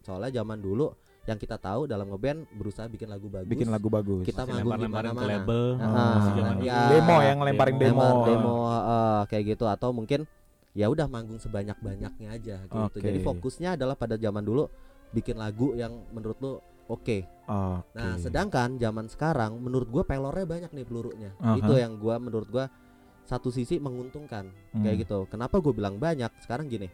Soalnya 0.00 0.30
zaman 0.36 0.60
dulu 0.60 0.94
yang 1.22 1.34
kita 1.34 1.54
tahu 1.54 1.86
dalam 1.86 2.06
ngeband 2.06 2.46
berusaha 2.52 2.86
bikin 2.86 3.06
lagu 3.06 3.26
bagus. 3.26 3.48
bikin 3.48 3.70
lagu 3.70 3.86
bagus. 3.86 4.22
Kita 4.22 4.42
Masih 4.42 4.62
manggung 4.62 4.78
di 4.78 4.86
mana-mana. 4.86 5.26
label. 5.28 5.64
Ah, 5.78 6.14
Masih 6.18 6.32
zaman 6.38 6.56
ya. 6.62 6.78
demo 6.90 7.16
yang 7.18 7.36
ngelemparin 7.38 7.76
demo. 7.78 8.02
demo, 8.02 8.26
demo 8.26 8.54
eh, 8.70 9.22
kayak 9.30 9.44
gitu 9.54 9.64
atau 9.66 9.90
mungkin 9.90 10.26
ya 10.72 10.86
udah 10.88 11.06
manggung 11.06 11.36
sebanyak 11.36 11.78
banyaknya 11.78 12.28
aja 12.30 12.56
gitu. 12.64 12.74
Oke. 12.86 13.02
Jadi 13.02 13.18
fokusnya 13.20 13.74
adalah 13.74 13.94
pada 13.94 14.14
zaman 14.14 14.42
dulu 14.42 14.66
bikin 15.10 15.36
lagu 15.36 15.74
yang 15.74 15.92
menurut 16.10 16.38
lu 16.40 16.52
oke. 16.92 17.18
Oke. 17.42 17.96
Nah, 17.96 18.14
sedangkan 18.16 18.76
zaman 18.76 19.08
sekarang 19.08 19.56
menurut 19.56 19.88
gua 19.88 20.04
pelornya 20.04 20.44
banyak 20.44 20.70
nih 20.70 20.84
pelurunya. 20.84 21.30
Aha. 21.40 21.56
Itu 21.56 21.72
yang 21.74 21.96
gua 21.96 22.16
menurut 22.16 22.46
gua 22.46 22.68
satu 23.22 23.48
sisi 23.48 23.78
menguntungkan 23.78 24.50
Hmm. 24.70 24.82
kayak 24.82 25.06
gitu. 25.06 25.24
Kenapa 25.26 25.56
gue 25.56 25.72
bilang 25.72 25.96
banyak? 25.96 26.28
Sekarang 26.38 26.68
gini. 26.68 26.90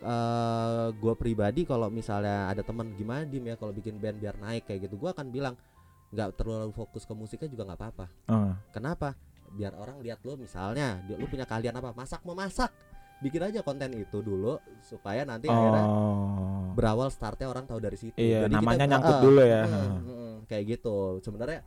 eh 0.00 0.86
gua 0.96 1.12
pribadi 1.12 1.68
kalau 1.68 1.92
misalnya 1.92 2.48
ada 2.48 2.64
teman 2.64 2.96
gimana 2.96 3.28
dim 3.28 3.44
ya 3.44 3.60
kalau 3.60 3.68
bikin 3.68 4.00
band 4.00 4.16
biar 4.16 4.32
naik 4.40 4.64
kayak 4.64 4.88
gitu 4.88 4.96
gua 4.96 5.12
akan 5.12 5.28
bilang 5.28 5.60
nggak 6.08 6.40
terlalu 6.40 6.72
fokus 6.72 7.04
ke 7.04 7.12
musiknya 7.12 7.52
juga 7.52 7.68
nggak 7.68 7.80
apa-apa 7.84 8.06
Ah. 8.24 8.56
Kenapa? 8.72 9.12
Biar 9.52 9.76
orang 9.76 10.00
lihat 10.00 10.24
lo 10.24 10.40
misalnya, 10.40 11.04
dia 11.04 11.20
lu 11.20 11.28
punya 11.28 11.44
kalian 11.44 11.76
apa? 11.76 11.92
Masak 11.92 12.24
memasak. 12.24 12.72
Bikin 13.20 13.42
aja 13.42 13.60
konten 13.60 13.92
itu 13.92 14.18
dulu 14.18 14.56
supaya 14.80 15.22
nanti 15.22 15.44
akhirnya 15.44 15.84
Oh. 15.84 16.72
berawal 16.72 17.08
startnya 17.08 17.46
orang 17.46 17.68
tahu 17.68 17.76
dari 17.76 17.94
situ. 17.94 18.16
Iya, 18.16 18.48
Jadi 18.48 18.54
namanya 18.56 18.78
kita- 18.80 18.90
nyangkut 18.90 19.12
Ah, 19.12 19.20
dulu 19.20 19.42
ya. 19.44 19.62
mm, 19.62 19.76
mm, 19.76 20.00
mm, 20.00 20.34
kayak 20.48 20.64
gitu. 20.66 20.96
Sebenarnya 21.20 21.60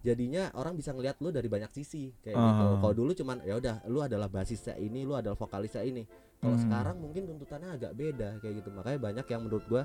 jadinya 0.00 0.50
orang 0.54 0.74
bisa 0.74 0.90
ngelihat 0.90 1.18
lu 1.18 1.30
dari 1.30 1.46
banyak 1.46 1.70
sisi 1.70 2.14
kayak 2.22 2.34
Ah. 2.34 2.46
gitu. 2.46 2.64
Kalau 2.80 2.94
dulu 2.96 3.10
cuman 3.12 3.36
ya 3.42 3.54
udah 3.56 3.76
lu 3.86 3.98
adalah 3.98 4.26
basisnya 4.26 4.74
ini, 4.76 5.02
lu 5.02 5.14
adalah 5.14 5.34
vokalisnya 5.34 5.82
ini. 5.82 6.06
Kalau 6.38 6.54
Hmm. 6.54 6.64
sekarang 6.64 6.96
mungkin 6.98 7.22
tuntutannya 7.26 7.70
agak 7.72 7.92
beda 7.92 8.28
kayak 8.38 8.54
gitu. 8.62 8.70
Makanya 8.70 8.98
banyak 9.00 9.26
yang 9.26 9.40
menurut 9.42 9.64
gua 9.66 9.82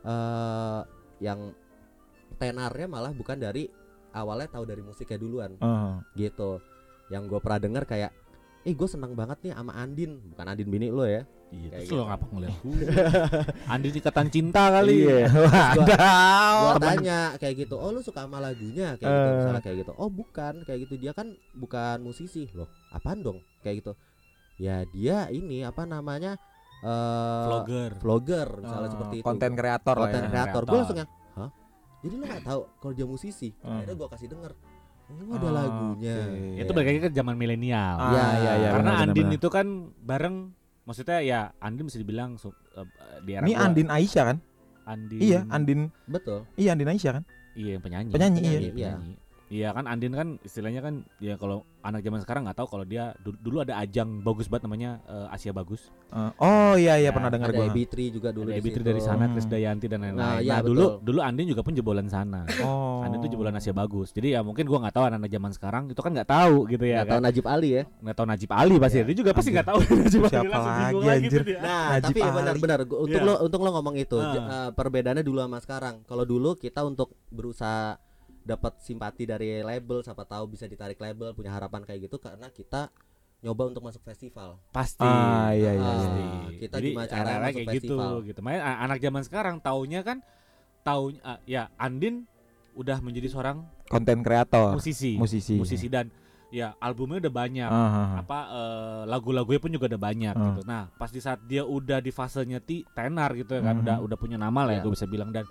eh 0.00 0.80
yang 1.18 1.52
tenarnya 2.36 2.86
malah 2.86 3.10
bukan 3.10 3.36
dari 3.36 3.66
awalnya 4.10 4.48
tahu 4.50 4.64
dari 4.64 4.80
musiknya 4.80 5.16
duluan 5.16 5.56
Ah. 5.58 6.00
gitu 6.14 6.62
yang 7.08 7.24
gue 7.26 7.36
pernah 7.36 7.58
denger 7.58 7.84
kayak 7.84 8.12
eh 8.68 8.74
gue 8.74 8.84
senang 8.86 9.12
banget 9.12 9.40
nih 9.40 9.52
sama 9.52 9.72
Andin 9.74 10.20
bukan 10.26 10.44
Andin 10.46 10.68
bini 10.68 10.88
lo 10.88 11.02
ya 11.02 11.24
Iya, 11.48 11.68
terus 11.72 11.88
gitu. 11.88 11.96
lo 11.96 12.04
ngapa 12.04 12.24
ngeliat 12.28 12.56
gue? 12.60 12.76
Andi 13.64 13.88
ikatan 13.90 14.28
cinta 14.28 14.68
kali. 14.68 14.96
Iya. 15.00 15.32
gua 15.80 15.96
Wadaw. 16.76 16.76
tanya 16.78 17.18
kayak 17.34 17.54
gitu 17.58 17.74
oh 17.74 17.88
lu 17.88 18.00
suka 18.00 18.20
sama 18.22 18.36
lagunya 18.38 18.92
kayak 18.94 19.08
gitu 19.08 19.24
Eh. 19.24 19.34
misalnya 19.34 19.62
kayak 19.62 19.76
gitu 19.80 19.92
oh 19.94 20.08
bukan 20.08 20.54
kayak 20.62 20.78
gitu 20.84 20.94
dia 20.98 21.12
kan 21.12 21.26
bukan 21.54 21.96
musisi 21.98 22.52
loh 22.52 22.68
apaan 22.90 23.24
dong 23.24 23.40
kayak 23.58 23.80
gitu 23.80 23.96
ya 24.58 24.84
dia 24.86 25.30
ini 25.30 25.64
apa 25.64 25.82
namanya 25.84 26.36
eh 26.78 27.46
Vlogger. 27.48 27.90
vlogger 27.96 28.48
misalnya 28.58 28.84
Eh, 28.84 28.92
seperti 28.92 29.14
itu 29.16 29.24
konten 29.24 29.52
kreator 29.54 29.96
lah 29.96 30.04
konten 30.04 30.22
ya. 30.22 30.28
kreator 30.28 30.62
gue 30.62 30.76
langsung 30.76 30.98
yang 30.98 31.10
hah 31.34 31.50
jadi 31.98 32.12
lu 32.12 32.24
nggak 32.24 32.44
tahu 32.44 32.60
kalau 32.76 32.92
dia 32.92 33.06
musisi 33.06 33.48
Hmm. 33.56 33.72
akhirnya 33.74 33.96
gue 33.96 34.08
kasih 34.10 34.28
denger 34.28 34.52
oh 35.08 35.34
ada 35.34 35.48
Oh, 35.48 35.52
lagunya 35.52 36.16
oke. 36.28 36.60
Itu 36.60 36.70
balik 36.72 36.88
lagi 36.88 37.00
ke 37.00 37.10
zaman 37.10 37.34
milenial. 37.34 37.96
Ah, 37.96 38.08
Iya, 38.08 38.24
iya, 38.36 38.52
iya, 38.58 38.68
Karena 38.72 38.90
benar, 38.92 39.04
Andin 39.08 39.26
benar. 39.26 39.38
itu 39.40 39.48
kan 39.48 39.66
bareng 39.98 40.36
maksudnya 40.84 41.18
ya 41.20 41.40
Andin 41.58 41.84
bisa 41.88 41.98
dibilang 42.00 42.36
su- 42.36 42.56
eh, 42.74 42.86
di 43.22 43.32
era 43.32 43.44
Ini 43.44 43.52
gua, 43.52 43.64
Andin 43.64 43.88
Aisyah 43.88 44.24
kan? 44.24 44.38
Andin 44.84 45.20
Iya, 45.20 45.40
Andin. 45.48 45.80
betul 46.04 46.48
Iya, 46.54 46.72
Andin 46.72 46.88
Aisyah 46.88 47.12
kan? 47.20 47.24
iya 47.52 47.74
yang 47.74 47.82
penyanyi 47.82 48.10
Penyanyi, 48.14 48.38
iya. 48.46 48.60
penyanyi. 48.94 49.14
Iya 49.48 49.72
kan 49.72 49.84
Andin 49.84 50.12
kan 50.12 50.36
istilahnya 50.40 50.78
kan 50.78 50.94
ya 51.16 51.34
kalau 51.34 51.64
anak 51.80 52.00
zaman 52.00 52.20
sekarang 52.20 52.44
nggak 52.44 52.54
tahu 52.54 52.68
kalau 52.68 52.84
dia 52.84 53.16
du- 53.18 53.32
dulu 53.34 53.60
ada 53.60 53.76
ajang 53.76 54.20
bagus 54.20 54.44
banget 54.44 54.64
namanya 54.64 55.00
eh, 55.02 55.26
Asia 55.30 55.50
Bagus. 55.50 55.88
Eh, 56.06 56.32
oh 56.38 56.74
iya 56.74 56.96
iya 56.96 57.08
Ya, 57.08 57.10
pernah 57.10 57.28
dengar 57.28 57.48
ada 57.48 57.56
gua. 57.58 57.66
AB3 57.66 57.92
juga 58.10 58.28
dulu 58.28 58.44
Ada 58.46 58.58
Ebitri 58.58 58.82
dari 58.82 59.00
sana, 59.00 59.24
Hmm. 59.24 59.32
Chris 59.32 59.46
Dayanti 59.46 59.86
dan 59.86 60.00
lain-lain. 60.02 60.20
Nah, 60.20 60.32
Nah, 60.34 60.40
iya, 60.42 60.60
dulu 60.60 60.84
betul. 60.94 61.00
dulu 61.02 61.18
Andin 61.22 61.46
juga 61.46 61.62
pun 61.62 61.72
jebolan 61.72 62.04
sana. 62.06 62.44
Oh. 62.60 63.00
Andin 63.00 63.18
itu 63.18 63.28
jebolan 63.30 63.54
Asia 63.54 63.72
Bagus. 63.72 64.08
Jadi 64.10 64.28
ya 64.30 64.40
mungkin 64.42 64.64
gua 64.64 64.78
nggak 64.80 64.94
tahu 64.94 65.04
anak-anak 65.06 65.30
zaman 65.30 65.50
sekarang 65.50 65.82
itu 65.86 65.96
kan 65.98 66.12
nggak 66.12 66.28
tahu 66.28 66.56
gitu 66.66 66.84
ya 66.84 66.96
Nggak 66.98 67.08
tahu 67.08 67.16
kan. 67.16 67.24
Najib 67.24 67.44
Ali 67.46 67.68
ya 67.70 67.82
Nggak 67.98 68.14
tahu 68.14 68.26
Najib 68.28 68.50
Ali 68.52 68.74
pasti. 68.76 68.96
Iya. 68.96 69.04
Dia 69.06 69.16
juga 69.16 69.30
pasti 69.32 69.50
nggak 69.50 69.66
tahu 69.66 69.78
Najib 70.02 70.20
Ali. 70.20 70.30
Siapa 70.30 70.56
lagi, 70.58 70.94
lagi 70.94 71.08
anjir? 71.24 71.30
tuh 71.34 71.46
dia. 71.46 71.58
Nah, 71.58 71.86
Najib 71.90 72.04
tapi 72.06 72.20
Ali. 72.20 72.34
benar-benar 72.34 72.80
gua- 72.84 73.00
untuk 73.02 73.16
Iya. 73.16 73.24
lo 73.24 73.34
untuk 73.42 73.60
lo 73.62 73.70
ngomong 73.72 73.94
itu 73.96 74.18
j- 74.18 74.44
eh, 74.46 74.70
perbedaannya 74.70 75.22
dulu 75.22 75.38
sama 75.40 75.58
sekarang. 75.58 75.94
Kalau 76.04 76.24
dulu 76.24 76.52
kita 76.54 76.80
untuk 76.82 77.08
berusaha 77.30 77.96
dapat 78.48 78.80
simpati 78.80 79.22
dari 79.22 79.60
label, 79.60 80.00
siapa 80.00 80.24
tahu 80.24 80.48
bisa 80.48 80.64
ditarik 80.64 80.96
label, 80.96 81.30
punya 81.30 81.52
harapan 81.52 81.84
kayak 81.84 82.08
gitu 82.08 82.16
karena 82.16 82.48
kita 82.48 82.88
nyoba 83.38 83.68
untuk 83.68 83.84
masuk 83.84 84.02
festival. 84.02 84.56
Pasti. 84.70 85.04
Ah, 85.04 85.52
iya, 85.52 85.70
iya, 85.70 85.84
Ah, 85.84 85.94
Pasti. 85.94 86.22
kita 86.58 86.74
Jadi 86.74 86.88
gimana 86.88 87.04
masuk 87.06 87.20
kayak 87.54 87.68
festival. 87.70 88.10
gitu 88.18 88.26
gitu. 88.26 88.40
A- 88.48 88.80
anak 88.82 88.98
zaman 88.98 89.22
sekarang 89.22 89.56
taunya 89.58 90.00
kan 90.00 90.18
tahu 90.80 91.12
ya 91.44 91.68
Andin 91.76 92.24
udah 92.74 92.98
menjadi 92.98 93.28
seorang 93.28 93.62
Konten 93.86 94.24
kreator. 94.24 94.74
musisi. 94.74 95.14
Musisi. 95.14 95.54
Musisi 95.54 95.86
dan 95.86 96.08
ya 96.48 96.72
albumnya 96.78 97.20
udah 97.20 97.34
banyak. 97.36 97.68
Ah, 97.68 97.76
ah. 97.76 98.08
apa 98.18 98.38
eh, 98.48 99.02
lagu-lagunya 99.06 99.60
pun 99.60 99.70
juga 99.70 99.86
udah 99.86 100.00
banyak 100.00 100.34
Ah. 100.34 100.44
gitu. 100.48 100.60
Nah, 100.64 100.88
pas 100.90 101.08
di 101.08 101.20
saat 101.20 101.38
dia 101.44 101.62
udah 101.62 102.00
di 102.00 102.10
fasenya 102.10 102.58
ti 102.58 102.82
tenar 102.88 103.36
gitu 103.36 103.54
ya 103.54 103.62
kan, 103.62 103.76
Mhm. 103.76 103.82
udah 103.84 103.96
udah 104.02 104.16
punya 104.16 104.34
nama 104.34 104.64
lah 104.64 104.72
ya 104.72 104.80
Iya. 104.80 104.82
gue 104.82 104.92
bisa 104.94 105.06
bilang 105.06 105.30
dan 105.30 105.46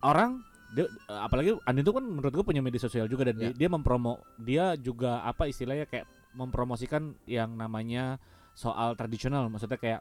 orang 0.00 0.40
dia 0.68 0.84
eh, 0.84 1.20
apalagi 1.20 1.54
Andin 1.62 1.82
itu 1.82 1.92
kan 1.92 2.02
menurut 2.02 2.32
gue 2.32 2.44
punya 2.44 2.58
media 2.58 2.78
sosial 2.78 3.06
juga 3.06 3.26
dan 3.26 3.36
Iya. 3.36 3.42
dia, 3.52 3.66
dia 3.66 3.68
mempromo 3.68 4.12
dia 4.36 4.64
juga 4.74 5.22
apa 5.22 5.46
istilahnya 5.46 5.84
kayak 5.84 6.04
mempromosikan 6.32 7.14
yang 7.24 7.52
namanya 7.52 8.18
soal 8.52 8.92
tradisional 8.92 9.46
maksudnya 9.46 9.76
kayak 9.76 10.00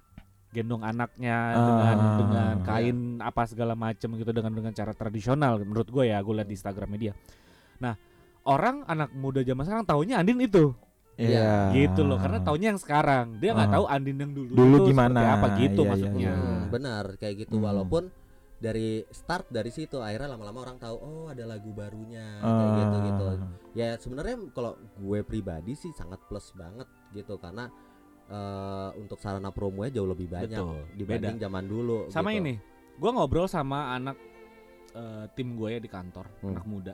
gendong 0.49 0.81
anaknya 0.81 1.35
dengan 1.53 1.97
Ah, 1.97 2.15
dengan 2.15 2.53
iya. 2.53 2.63
kain 2.63 2.97
apa 3.19 3.41
segala 3.43 3.73
macam 3.73 4.09
gitu 4.13 4.31
dengan 4.31 4.51
dengan 4.51 4.71
cara 4.71 4.91
tradisional 4.91 5.59
menurut 5.59 5.85
gue 5.85 6.05
ya 6.05 6.19
gue 6.19 6.33
lihat 6.33 6.47
di 6.47 6.55
Instagramnya 6.55 6.99
dia. 7.01 7.13
Nah, 7.75 7.99
orang 8.45 8.85
anak 8.85 9.11
muda 9.11 9.41
zaman 9.41 9.63
sekarang 9.63 9.83
taunya 9.83 10.15
Andin 10.17 10.39
itu 10.39 10.71
Iya. 11.15 11.71
gitu 11.71 12.03
loh 12.03 12.15
karena 12.15 12.39
taunya 12.39 12.71
yang 12.71 12.79
sekarang 12.79 13.35
dia 13.37 13.51
nggak 13.51 13.67
Ah. 13.67 13.75
tahu 13.75 13.85
Andin 13.87 14.15
yang 14.17 14.31
dulu 14.31 14.51
Dulu 14.51 14.75
tuh 14.77 14.87
gimana? 14.89 15.19
apa 15.35 15.47
gitu 15.55 15.71
Iya, 15.75 15.83
iya, 15.83 15.91
maksudnya 15.91 16.19
iya. 16.21 16.33
Hmm, 16.35 16.63
benar 16.69 17.03
kayak 17.15 17.35
gitu 17.43 17.55
Hmm. 17.55 17.63
walaupun 17.63 18.03
dari 18.65 18.89
start 19.07 19.45
dari 19.47 19.69
situ 19.69 20.01
akhirnya 20.01 20.33
lama-lama 20.33 20.65
orang 20.65 20.77
tahu 20.77 20.97
oh 20.97 21.25
ada 21.27 21.45
lagu 21.45 21.69
barunya 21.69 22.41
Ah. 22.41 22.49
kayak 22.49 22.71
gitu 22.73 22.97
gitu. 23.05 23.25
Ya 23.73 23.89
sebenarnya 23.95 24.35
kalau 24.51 24.73
gue 24.97 25.19
pribadi 25.21 25.73
sih 25.73 25.91
sangat 25.91 26.17
plus 26.25 26.49
banget 26.51 26.89
gitu 27.11 27.37
karena 27.37 27.69
eh, 28.25 28.89
untuk 28.97 29.21
sarana 29.21 29.53
promonya 29.53 29.93
jauh 29.93 30.09
lebih 30.09 30.25
banyak 30.27 30.57
Betul, 30.57 30.81
dibanding 30.97 31.37
zaman 31.37 31.63
dulu. 31.63 32.09
sama 32.09 32.33
gitu. 32.33 32.41
ini 32.41 32.53
gua 32.95 33.11
ngobrol 33.13 33.45
sama 33.45 33.93
anak 33.93 34.17
eh, 34.91 35.25
tim 35.31 35.53
gue 35.53 35.69
ya 35.69 35.79
di 35.79 35.85
kantor 35.87 36.25
Hmm. 36.41 36.57
anak 36.57 36.65
muda 36.65 36.93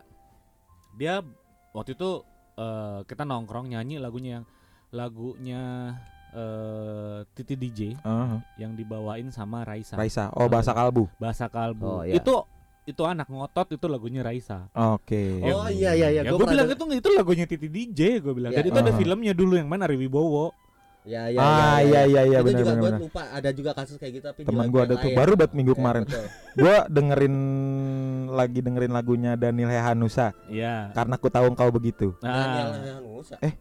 dia 0.91 1.23
waktu 1.71 1.95
itu 1.95 2.11
eh, 2.53 2.99
kita 3.05 3.23
nongkrong 3.23 3.71
nyanyi 3.71 3.95
lagunya 3.95 4.41
yang 4.41 4.45
lagunya 4.91 5.61
Titi 7.41 7.57
DJ 7.57 7.79
Ah, 7.99 8.39
yang 8.55 8.71
dibawain 8.71 9.27
sama 9.27 9.61
Raisa 9.61 9.93
Raisa. 9.93 10.29
Oh, 10.31 10.45
bahasa 10.45 10.71
kalbu. 10.71 11.09
bahasa 11.17 11.45
kalbu 11.45 11.85
Oh, 11.85 12.01
iya. 12.01 12.15
itu 12.15 12.33
itu 12.83 13.01
anak 13.01 13.25
ngotot 13.25 13.67
itu 13.71 13.85
lagunya 13.85 14.21
Raisa 14.21 14.65
Oke. 14.71 15.37
Oh 15.43 15.65
iya 15.65 15.91
iya 15.91 16.07
iya 16.09 16.21
ya 16.21 16.21
gue 16.25 16.35
gue 16.35 16.47
bilang 16.47 16.65
itu 16.67 16.83
itu 16.91 17.09
lagunya 17.11 17.45
Titi 17.45 17.67
DJ 17.67 18.17
gue 18.19 18.33
bilang 18.33 18.49
Ya. 18.49 18.59
dan 18.59 18.65
itu 18.67 18.77
ada 18.77 18.89
Ah. 18.89 18.97
filmnya 18.97 19.33
dulu 19.33 19.53
yang 19.53 19.65
mana 19.65 19.85
Wibowo 19.85 20.49
Ya 21.01 21.25
ya 21.27 21.41
ah, 21.41 21.81
iya 21.81 22.05
iya 22.05 22.21
iya 22.23 22.37
itu 22.37 22.45
benar 22.45 22.57
juga 22.57 22.69
benar. 22.69 22.77
gue 22.77 22.89
benar. 22.89 23.01
lupa 23.01 23.23
ada 23.33 23.49
juga 23.49 23.71
kasus 23.73 23.97
kayak 23.97 24.13
gitu 24.15 24.25
tapi 24.27 24.45
Teman 24.45 24.69
yang 24.69 24.85
ada 24.85 24.95
tuh 24.97 25.09
baru 25.11 25.33
buat 25.33 25.51
minggu 25.51 25.73
Ya, 25.73 25.77
kemarin. 25.77 26.03
Gua 26.61 26.77
dengerin 26.85 27.35
lagi 28.29 28.59
dengerin 28.59 28.91
lagunya 28.91 29.31
Daniel 29.33 29.69
Hehanusa 29.69 30.29
Iya. 30.45 30.89
karena 30.91 31.15
ku 31.15 31.27
tahu 31.27 31.45
engkau 31.47 31.69
begitu. 31.69 32.13
Daniel 32.17 32.69
Nah, 32.69 32.81
Hehanusa. 32.81 33.35
Eh, 33.41 33.53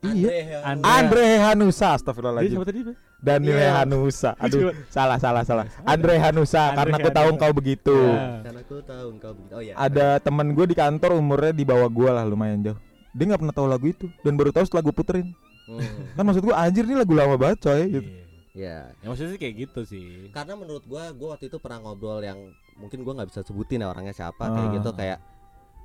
Andre 0.00 0.18
iya. 0.18 0.30
Hehanusa. 0.42 0.66
Andre. 0.66 0.90
Andre 0.90 1.22
Hehanusa, 1.28 1.78
Jadi 1.84 1.94
astagfirullahaladzim. 1.94 2.52
siapa 2.52 2.66
tadi? 2.66 2.80
Pak? 2.82 2.96
Daniel 3.20 3.54
Iya. 3.54 3.68
Hehanusa. 3.76 4.32
Aduh, 4.36 4.72
salah 4.88 5.16
salah 5.16 5.44
salah. 5.44 5.64
Andre 5.84 6.16
Hehanusa 6.16 6.72
Andre 6.72 6.76
karena 6.78 6.96
ku 6.98 7.10
tahu 7.10 7.28
engkau 7.30 7.50
begitu. 7.52 7.96
Ya. 7.96 8.40
Karena 8.40 8.60
aku 8.60 8.76
tahu 8.80 9.06
engkau 9.12 9.30
begitu. 9.36 9.52
Oh 9.52 9.62
iya. 9.62 9.74
Ada 9.76 10.06
temen 10.18 10.46
gue 10.50 10.66
di 10.66 10.74
kantor 10.74 11.10
umurnya 11.14 11.52
di 11.52 11.62
bawah 11.62 11.86
gua 11.86 12.10
lah 12.16 12.24
lumayan 12.24 12.64
jauh. 12.64 12.80
Dia 13.10 13.24
nggak 13.26 13.40
pernah 13.40 13.54
tahu 13.54 13.66
lagu 13.66 13.86
itu 13.86 14.06
dan 14.20 14.32
baru 14.34 14.50
tahu 14.50 14.64
setelah 14.64 14.82
gue 14.82 14.94
puterin. 14.94 15.28
Hmm, 15.68 16.16
Kan 16.16 16.24
maksud 16.24 16.42
gua 16.42 16.56
anjir 16.58 16.82
nih 16.82 16.96
lagu 16.96 17.12
lama 17.12 17.36
banget 17.36 17.58
coy 17.60 17.82
gitu. 17.92 18.08
Iya. 18.08 18.24
ya. 18.56 18.76
Ya 18.98 19.06
maksudnya 19.06 19.30
sih 19.36 19.40
kayak 19.40 19.54
gitu 19.60 19.80
sih. 19.84 20.06
Karena 20.32 20.56
menurut 20.56 20.82
gua 20.82 21.12
gua 21.12 21.36
waktu 21.36 21.46
itu 21.46 21.60
pernah 21.60 21.78
ngobrol 21.80 22.18
yang 22.20 22.40
mungkin 22.74 23.04
gua 23.04 23.14
nggak 23.16 23.30
bisa 23.30 23.40
sebutin 23.42 23.84
ya 23.84 23.88
orangnya 23.88 24.10
siapa 24.10 24.40
Ah. 24.40 24.50
kayak 24.50 24.68
gitu 24.76 24.90
kayak 24.92 25.18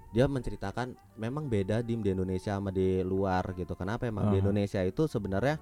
dia 0.09 0.25
menceritakan 0.25 0.87
memang 1.13 1.45
beda 1.45 1.83
dim 1.83 1.99
di 1.99 2.09
Indonesia 2.09 2.55
sama 2.55 2.71
di 2.71 3.03
luar 3.03 3.43
gitu. 3.51 3.75
Kenapa 3.75 4.07
emang 4.07 4.31
di 4.31 4.39
Ah. 4.39 4.41
Indonesia 4.41 4.79
itu 4.79 5.05
sebenarnya 5.05 5.59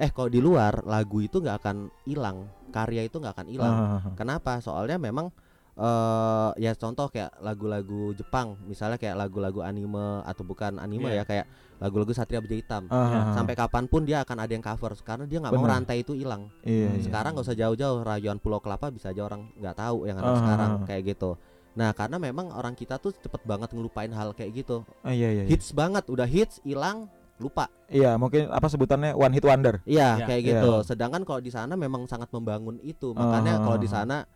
eh 0.00 0.10
kalau 0.10 0.26
di 0.26 0.40
luar 0.40 0.80
lagu 0.82 1.20
itu 1.20 1.38
nggak 1.38 1.56
akan 1.60 1.76
hilang, 2.02 2.48
karya 2.70 3.04
itu 3.04 3.20
nggak 3.20 3.34
akan 3.36 3.46
hilang. 3.46 3.74
Ah, 3.74 4.00
Kenapa? 4.16 4.56
Soalnya 4.58 4.96
memang 4.96 5.28
eh 5.76 6.50
ya 6.58 6.72
contoh 6.74 7.08
kayak 7.08 7.36
lagu-lagu 7.38 8.12
Jepang, 8.12 8.56
misalnya 8.64 8.96
kayak 8.96 9.16
lagu-lagu 9.16 9.60
anime 9.60 10.24
atau 10.24 10.42
bukan 10.42 10.76
anime 10.76 11.08
Iya. 11.08 11.20
ya 11.20 11.24
kayak 11.24 11.46
lagu-lagu 11.78 12.12
Satria 12.12 12.40
Baja 12.40 12.56
Hitam. 12.56 12.84
ah, 12.88 13.32
Sampai 13.32 13.52
kapan 13.54 13.84
pun 13.86 14.04
dia 14.04 14.20
akan 14.20 14.40
ada 14.40 14.52
yang 14.52 14.60
cover 14.60 14.92
karena 15.00 15.24
dia 15.24 15.38
nggak 15.38 15.52
mau 15.52 15.64
rantai 15.66 16.00
itu 16.00 16.12
hilang. 16.12 16.48
iya, 16.62 16.92
iya. 16.92 17.00
Sekarang 17.00 17.32
nggak 17.32 17.46
usah 17.46 17.56
jauh-jauh 17.56 18.00
rayuan 18.00 18.36
Pulau 18.36 18.60
Kelapa 18.60 18.88
bisa 18.88 19.08
aja 19.08 19.20
orang 19.22 19.52
nggak 19.54 19.76
tahu 19.78 20.04
yang 20.04 20.16
ada 20.16 20.28
Ah. 20.28 20.36
sekarang 20.36 20.70
kayak 20.84 21.02
gitu. 21.12 21.30
Nah 21.70 21.94
karena 21.94 22.16
memang 22.18 22.50
orang 22.50 22.74
kita 22.74 22.96
tuh 22.96 23.14
cepet 23.14 23.40
banget 23.44 23.72
ngelupain 23.72 24.10
hal 24.10 24.32
kayak 24.32 24.52
gitu. 24.58 24.84
Ah, 25.00 25.12
iya 25.12 25.28
iya. 25.30 25.42
iya. 25.44 25.48
Hits 25.48 25.72
banget, 25.72 26.04
udah 26.06 26.24
hits 26.24 26.60
hilang 26.60 27.08
lupa. 27.40 27.66
Iya, 27.88 28.14
mungkin 28.14 28.46
apa 28.46 28.68
sebutannya 28.68 29.12
one 29.12 29.32
hit 29.32 29.42
wonder. 29.42 29.80
Iya 29.82 30.20
Iya. 30.20 30.26
kayak 30.28 30.40
Iya. 30.40 30.50
gitu. 30.60 30.72
Sedangkan 30.84 31.24
kalau 31.24 31.40
di 31.40 31.48
sana 31.48 31.74
memang 31.74 32.04
sangat 32.04 32.28
membangun 32.30 32.76
itu. 32.80 33.10
Makanya 33.10 33.58
Ah. 33.58 33.62
kalau 33.62 33.76
di 33.76 33.88
sana 33.88 34.28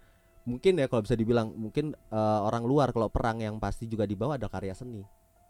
mungkin 0.44 0.76
ya 0.76 0.88
kalau 0.88 1.00
bisa 1.00 1.14
dibilang 1.14 1.52
mungkin 1.52 1.92
eh, 1.94 2.40
orang 2.40 2.64
luar 2.64 2.90
kalau 2.90 3.08
perang 3.08 3.38
yang 3.38 3.56
pasti 3.56 3.84
juga 3.84 4.04
di 4.04 4.12
bawah 4.12 4.34
ada 4.34 4.44
karya 4.46 4.72
seni 4.72 5.04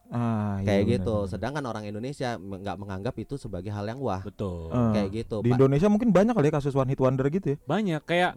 Ah, 0.06 0.61
iya, 0.61 0.68
kayak 0.68 0.82
benar, 0.82 0.94
gitu. 1.00 1.14
benar. 1.16 1.30
Sedangkan 1.32 1.64
orang 1.64 1.84
Indonesia 1.84 2.37
nggak 2.37 2.76
menganggap 2.76 3.14
itu 3.16 3.34
sebagai 3.34 3.73
hal 3.73 3.88
yang 3.88 3.99
wah 3.99 4.20
Betul. 4.20 4.68
Ah. 4.68 4.92
kayak 4.92 5.08
gitu. 5.16 5.40
Di 5.40 5.49
Pak. 5.49 5.56
Indonesia 5.56 5.88
mungkin 5.88 6.11
banyak 6.11 6.34
kali 6.34 6.49
ya 6.49 6.54
kasus 6.54 6.75
one 6.75 6.87
hit 6.87 7.00
wonder 7.00 7.25
gitu 7.26 7.54
ya. 7.54 7.58
Banyak 7.64 8.02
kayak 8.04 8.37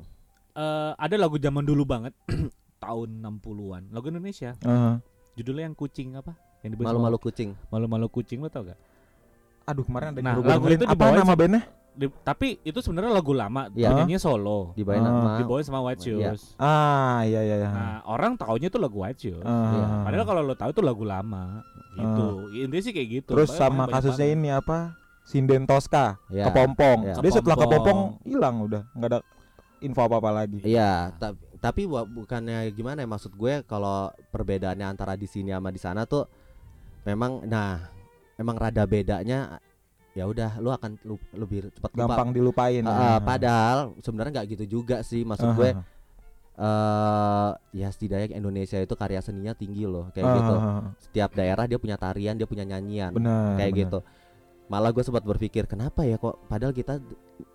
eh, 0.54 0.92
ada 0.96 1.16
lagu 1.16 1.36
zaman 1.36 1.62
dulu 1.62 1.84
banget 1.84 2.16
tahun 2.80 3.10
60-an. 3.20 3.92
Lagu 3.92 4.06
Indonesia. 4.08 4.56
Ah. 4.64 4.98
Judulnya 5.36 5.68
yang 5.68 5.76
kucing 5.76 6.16
apa? 6.16 6.34
Yang 6.64 6.72
dibawa 6.74 6.88
Malu-malu 6.90 7.18
kucing. 7.22 7.50
malu-malu 7.70 8.08
kucing 8.08 8.40
lo 8.40 8.50
tau 8.50 8.66
gak? 8.66 8.80
Aduh, 9.68 9.84
kemarin 9.84 10.16
ada 10.16 10.20
Nah, 10.24 10.34
lagu 10.40 10.66
itu 10.66 10.88
apa 10.88 11.04
nama 11.12 11.36
bandnya? 11.36 11.62
Di- 11.92 12.14
tapi 12.22 12.62
itu 12.62 12.80
sebenarnya 12.80 13.10
lagu 13.12 13.34
lama, 13.34 13.68
Iya. 13.74 13.90
penyanyinya 13.92 14.22
solo. 14.22 14.72
Dibawain 14.72 15.02
Ah. 15.02 15.10
sama 15.10 15.30
Dibawain 15.36 15.66
sama 15.66 15.80
White 15.82 16.02
Iya. 16.06 16.30
Shoes. 16.32 16.44
Ah, 16.56 17.26
iya 17.26 17.42
iya 17.44 17.56
iya. 17.58 17.70
Nah, 17.70 18.00
orang 18.06 18.38
taunya 18.38 18.70
itu 18.70 18.78
lagu 18.78 19.02
White 19.02 19.20
Shoes. 19.20 19.42
Ah. 19.42 19.74
Iya. 19.74 19.86
Padahal 20.06 20.26
kalau 20.26 20.42
lo 20.42 20.56
tahu 20.56 20.70
itu 20.72 20.82
lagu 20.82 21.04
lama 21.04 21.66
gitu. 21.92 22.26
Intinya 22.54 22.80
sih 22.80 22.94
kayak 22.94 23.10
gitu. 23.12 23.30
Terus 23.30 23.50
sama 23.52 23.90
kasusnya 23.90 24.24
banget. 24.26 24.40
ini 24.40 24.50
apa? 24.50 24.78
Sinden 25.26 25.68
Tosca, 25.68 26.16
Ya. 26.30 26.48
kepompong. 26.48 27.00
Iya. 27.04 27.14
Dia 27.20 27.32
setelah 27.34 27.58
Kepompong. 27.58 28.00
hilang 28.24 28.56
udah, 28.62 28.88
nggak 28.94 29.10
ada 29.10 29.20
info 29.80 30.00
apa-apa 30.00 30.30
lagi. 30.32 30.64
Iya, 30.64 31.12
ta- 31.14 31.36
tapi 31.58 31.84
wa- 31.84 32.06
bukannya 32.06 32.64
gimana 32.72 33.02
ya 33.02 33.10
maksud 33.10 33.34
gue 33.34 33.66
kalau 33.66 34.08
perbedaannya 34.32 34.88
antara 34.88 35.14
di 35.14 35.26
sini 35.26 35.50
sama 35.50 35.68
di 35.68 35.82
sana 35.82 36.06
tuh 36.06 36.30
memang 37.04 37.44
nah 37.44 37.90
emang 38.38 38.56
rada 38.56 38.86
bedanya 38.86 39.58
ya 40.18 40.26
udah 40.26 40.58
lu 40.58 40.74
akan 40.74 40.98
lu, 41.06 41.22
lebih 41.38 41.70
cepat 41.78 41.94
lupa. 41.94 42.02
gampang 42.10 42.30
dilupain 42.34 42.82
Ah, 42.86 43.18
ah, 43.18 43.18
padahal 43.22 43.94
sebenarnya 44.02 44.42
nggak 44.42 44.48
gitu 44.58 44.82
juga 44.82 45.06
sih 45.06 45.22
maksud 45.22 45.54
gue 45.54 45.78
eh 46.58 47.50
ya 47.78 47.88
setidaknya 47.94 48.34
Indonesia 48.34 48.82
itu 48.82 48.98
karya 48.98 49.22
seninya 49.22 49.54
tinggi 49.54 49.86
loh 49.86 50.10
kayak 50.10 50.26
gitu. 50.42 50.56
setiap 51.06 51.30
daerah 51.38 51.70
dia 51.70 51.78
punya 51.78 52.02
tarian 52.02 52.34
dia 52.34 52.50
punya 52.50 52.66
nyanyian 52.66 53.14
benar 53.14 53.62
kayak 53.62 53.72
benar. 53.78 53.82
gitu 53.86 54.00
malah 54.68 54.92
gue 54.92 55.00
sempat 55.00 55.24
berpikir 55.24 55.64
kenapa 55.64 56.04
ya 56.04 56.16
kok? 56.16 56.44
Padahal 56.46 56.72
kita 56.72 57.00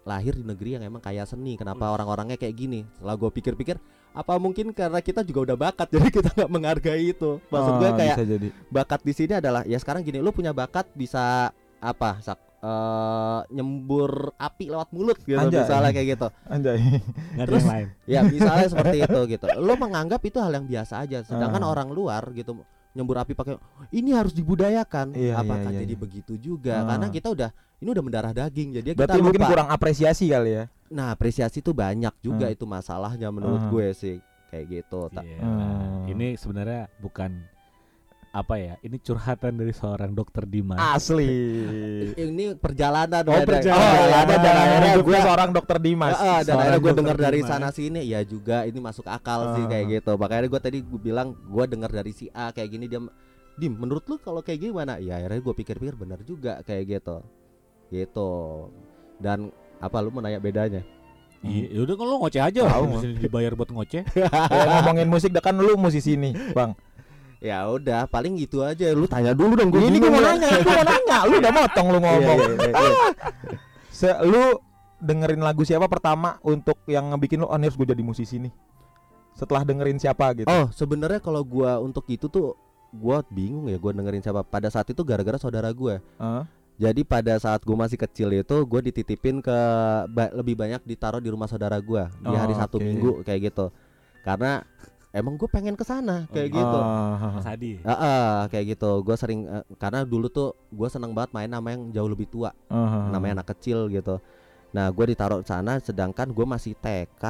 lahir 0.03 0.33
di 0.33 0.43
negeri 0.43 0.77
yang 0.77 0.85
emang 0.85 0.99
kaya 0.99 1.23
seni 1.23 1.55
kenapa 1.55 1.89
orang-orangnya 1.89 2.37
kayak 2.37 2.55
gini? 2.55 2.81
Setelah 2.93 3.15
gue 3.15 3.31
pikir-pikir 3.31 3.77
apa 4.13 4.37
mungkin 4.37 4.73
karena 4.73 4.99
kita 4.99 5.21
juga 5.21 5.53
udah 5.53 5.57
bakat 5.59 5.89
jadi 5.95 6.09
kita 6.11 6.31
nggak 6.33 6.51
menghargai 6.51 7.05
itu? 7.07 7.37
Maksud 7.47 7.73
gue 7.75 7.87
Ah, 7.87 7.95
kayak 7.95 8.17
jadi. 8.19 8.49
bakat 8.69 9.01
di 9.01 9.13
sini 9.13 9.33
adalah 9.35 9.63
ya 9.63 9.77
sekarang 9.77 10.01
gini 10.01 10.19
lu 10.19 10.31
punya 10.31 10.51
bakat 10.51 10.89
bisa 10.93 11.53
apa 11.79 12.11
sak 12.21 12.39
eh, 12.63 13.41
nyembur 13.51 14.33
api 14.35 14.71
lewat 14.71 14.89
mulut 14.91 15.19
gitu 15.21 15.35
Anjay. 15.35 15.67
misalnya 15.67 15.91
kayak 15.91 16.09
gitu. 16.11 16.27
Anjay. 16.47 16.79
Terus- 17.43 17.61
yang 17.61 17.69
lain. 17.69 17.89
ya 18.07 18.21
misalnya 18.23 18.67
seperti 18.69 18.97
itu 19.03 19.21
gitu. 19.29 19.47
Lo 19.59 19.75
menganggap 19.75 20.23
itu 20.23 20.39
hal 20.39 20.53
yang 20.53 20.65
biasa 20.65 21.03
aja 21.03 21.21
sedangkan 21.23 21.61
Ah. 21.61 21.71
orang 21.71 21.89
luar 21.91 22.25
gitu 22.33 22.57
nyembur 22.93 23.17
api 23.19 23.33
pakai 23.33 23.57
ini 23.91 24.13
harus 24.13 24.33
dibudayakan 24.33 25.13
Iya, 25.13 25.37
apakah 25.37 25.69
iya, 25.69 25.77
iya, 25.77 25.83
jadi 25.85 25.95
iya. 25.95 26.01
begitu 26.01 26.33
juga 26.37 26.75
Ah. 26.79 26.87
karena 26.91 27.07
kita 27.09 27.29
udah 27.29 27.51
ini 27.79 27.89
udah 27.89 28.05
mendarah 28.05 28.33
daging 28.33 28.69
jadi 28.75 28.87
ya 28.87 28.93
kita 28.93 29.01
berarti 29.03 29.19
mungkin 29.21 29.41
lupa 29.41 29.51
kurang 29.51 29.69
apresiasi 29.69 30.25
kali 30.29 30.51
ya 30.53 30.65
nah 30.89 31.09
apresiasi 31.09 31.59
itu 31.59 31.73
banyak 31.73 32.13
juga 32.21 32.47
Ah. 32.47 32.53
itu 32.53 32.65
masalahnya 32.65 33.29
menurut 33.29 33.59
Ah. 33.59 33.69
gue 33.69 33.87
sih 33.93 34.17
kayak 34.49 34.65
gitu 34.69 35.01
Ta- 35.09 35.25
Iya. 35.25 35.41
Hmm. 35.41 36.05
ini 36.07 36.37
sebenarnya 36.37 36.93
bukan 36.99 37.41
apa 38.33 38.57
ya 38.57 38.75
ini 38.81 38.97
curhatan 38.97 39.61
dari 39.61 39.77
seorang 39.77 40.17
dokter 40.17 40.49
Dimas. 40.49 40.81
Asli. 40.81 41.29
Ini 42.17 42.57
perjalanan 42.57 43.21
Oh, 43.29 43.37
ya, 43.37 43.45
perjalanan. 43.45 44.25
dan 44.41 44.55
akhirnya 44.57 44.95
gue 45.05 45.19
seorang 45.21 45.51
dokter 45.53 45.77
Dimas. 45.77 46.17
Ah, 46.17 46.25
ah, 46.25 46.41
dan 46.41 46.55
akhirnya 46.57 46.81
gue 46.81 46.93
dengar 46.97 47.17
dari 47.21 47.41
Dimas. 47.45 47.51
sana 47.53 47.69
sini 47.69 48.01
ya 48.09 48.25
juga 48.25 48.65
ini 48.65 48.81
masuk 48.81 49.05
akal 49.05 49.53
sih 49.53 49.65
Ah. 49.65 49.69
kayak 49.69 49.85
gitu. 50.01 50.13
Makanya 50.17 50.49
gue 50.49 50.61
tadi 50.65 50.79
gue 50.81 50.97
bilang 50.99 51.37
gue 51.37 51.65
dengar 51.69 51.93
dari 51.93 52.17
si 52.17 52.33
A 52.33 52.49
kayak 52.51 52.73
gini 52.73 52.89
dia 52.89 53.05
dim 53.53 53.77
menurut 53.77 54.09
lu 54.09 54.17
kalau 54.17 54.41
kayak 54.41 54.65
gimana? 54.65 54.97
Ya 54.97 55.21
akhirnya 55.21 55.41
gue 55.45 55.55
pikir-pikir 55.55 55.95
benar 56.01 56.25
juga 56.25 56.65
kayak 56.65 56.85
gitu. 56.89 57.21
Gitu. 57.93 58.31
Dan 59.21 59.53
apa 59.77 59.97
lu 60.01 60.09
mau 60.09 60.25
nanya 60.25 60.41
bedanya? 60.41 60.81
Iya, 61.43 61.75
yaudah 61.75 61.99
kalau 61.99 62.23
ngoceh 62.23 62.39
aja. 62.39 62.63
Tahu, 62.71 63.03
dibayar 63.19 63.51
buat 63.59 63.67
ngoceh. 63.67 64.07
ya, 64.15 64.31
ngomongin 64.79 65.11
musik 65.11 65.35
kan 65.37 65.59
lu 65.59 65.75
musisi 65.75 66.15
nih 66.15 66.55
bang 66.55 66.71
ya 67.43 67.67
udah 67.67 68.07
paling 68.07 68.39
gitu 68.39 68.63
aja. 68.63 68.95
Lu 68.95 69.11
tanya 69.11 69.35
dulu 69.35 69.59
dong 69.59 69.75
gue 69.75 69.83
ini 69.83 69.99
gue 69.99 70.07
mau 70.07 70.23
nanya 70.23 70.63
gue 70.63 70.71
mau 70.71 70.87
nanya. 70.87 71.19
Lu 71.27 71.35
udah 71.43 71.53
motong 71.53 71.87
lu 71.91 71.99
ngomong. 71.99 72.39
Iya, 72.63 72.97
Se- 73.91 74.21
lu 74.23 74.63
dengerin 75.03 75.43
lagu 75.43 75.67
siapa 75.67 75.91
pertama 75.91 76.39
untuk 76.41 76.79
yang 76.87 77.11
ngebikin 77.11 77.43
lu 77.43 77.51
oh 77.51 77.53
harus 77.53 77.75
gue 77.75 77.85
jadi 77.85 78.01
musisi 78.01 78.39
nih. 78.39 78.55
Setelah 79.35 79.67
dengerin 79.67 79.99
siapa 79.99 80.31
gitu? 80.39 80.47
Oh 80.47 80.71
sebenarnya 80.71 81.19
kalau 81.19 81.43
gua 81.43 81.83
untuk 81.83 82.07
itu 82.07 82.31
tuh 82.31 82.55
gua 82.95 83.25
bingung 83.27 83.67
ya 83.67 83.77
gua 83.77 83.91
dengerin 83.91 84.23
siapa. 84.23 84.47
Pada 84.47 84.71
saat 84.71 84.87
itu 84.87 85.03
gara-gara 85.03 85.35
saudara 85.37 85.67
gua. 85.75 85.99
Hah? 86.17 86.47
Jadi 86.81 87.05
pada 87.05 87.37
saat 87.37 87.63
gue 87.63 87.77
masih 87.77 87.95
kecil 87.95 88.33
itu 88.33 88.57
gue 88.65 88.81
dititipin 88.83 89.39
ke 89.39 89.59
ba- 90.09 90.33
lebih 90.35 90.57
banyak 90.57 90.81
ditaruh 90.83 91.21
di 91.21 91.29
rumah 91.29 91.47
saudara 91.47 91.77
gue 91.79 92.03
di 92.19 92.33
hari 92.33 92.57
Oh, 92.57 92.59
Sabtu 92.59 92.81
oke. 92.81 92.83
Minggu 92.83 93.11
kayak 93.23 93.53
gitu. 93.53 93.71
Karena 94.25 94.65
emang 95.13 95.37
gue 95.37 95.47
pengen 95.47 95.73
ke 95.73 95.85
sana 95.85 96.25
kayak 96.29 96.49
Oh, 96.49 96.57
gitu. 96.57 96.79
Ah, 96.81 97.33
Mas 97.37 97.47
Hadi. 97.47 97.73
Heeh, 97.79 98.33
kayak 98.49 98.65
gitu. 98.73 98.91
Gue 99.01 99.15
sering 99.15 99.45
eh, 99.45 99.65
karena 99.77 100.03
dulu 100.03 100.27
tuh 100.27 100.57
gue 100.69 100.89
seneng 100.89 101.13
banget 101.13 101.31
main 101.31 101.47
sama 101.47 101.69
yang 101.71 101.93
jauh 101.93 102.09
lebih 102.09 102.27
tua, 102.27 102.51
ah, 102.67 103.09
namanya 103.09 103.41
anak 103.41 103.53
kecil 103.55 103.87
gitu. 103.87 104.19
Nah 104.73 104.89
gue 104.89 105.05
ditaruh 105.07 105.41
di 105.41 105.47
sana, 105.47 105.77
sedangkan 105.77 106.29
gue 106.29 106.43
masih 106.43 106.73
TK, 106.75 107.25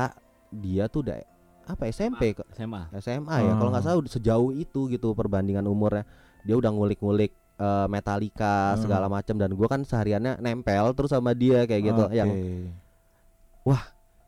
dia 0.55 0.87
tuh 0.87 1.03
udah 1.03 1.19
apa 1.63 1.87
SMP 1.87 2.33
ke 2.33 2.43
SMA. 2.53 2.91
SMA 2.97 3.37
ya. 3.41 3.53
Kalau 3.55 3.71
nggak 3.71 3.83
Ah. 3.83 3.87
salah 3.89 3.99
udah 3.99 4.13
sejauh 4.13 4.51
itu 4.53 4.87
gitu 4.87 5.11
perbandingan 5.13 5.63
umurnya. 5.65 6.07
Dia 6.43 6.55
udah 6.55 6.71
ngulik-ngulik 6.71 7.31
eh, 7.55 7.87
Metallica 7.87 8.75
segala 8.77 9.07
macam 9.07 9.35
dan 9.37 9.51
gua 9.53 9.67
kan 9.67 9.83
sehariannya 9.83 10.39
nempel 10.39 10.91
terus 10.95 11.11
sama 11.11 11.31
dia 11.31 11.63
kayak 11.63 11.83
gitu 11.85 12.05
Oke. 12.07 12.15
yang 12.15 12.31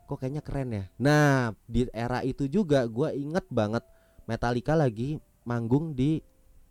kok 0.05 0.17
kayaknya 0.21 0.43
keren 0.45 0.69
ya. 0.71 0.85
Nah, 0.97 1.53
di 1.65 1.89
era 1.91 2.21
itu 2.21 2.45
juga 2.47 2.85
gua 2.85 3.11
inget 3.11 3.45
banget 3.49 3.83
Metallica 4.25 4.73
lagi 4.73 5.21
manggung 5.43 5.93
di 5.93 6.21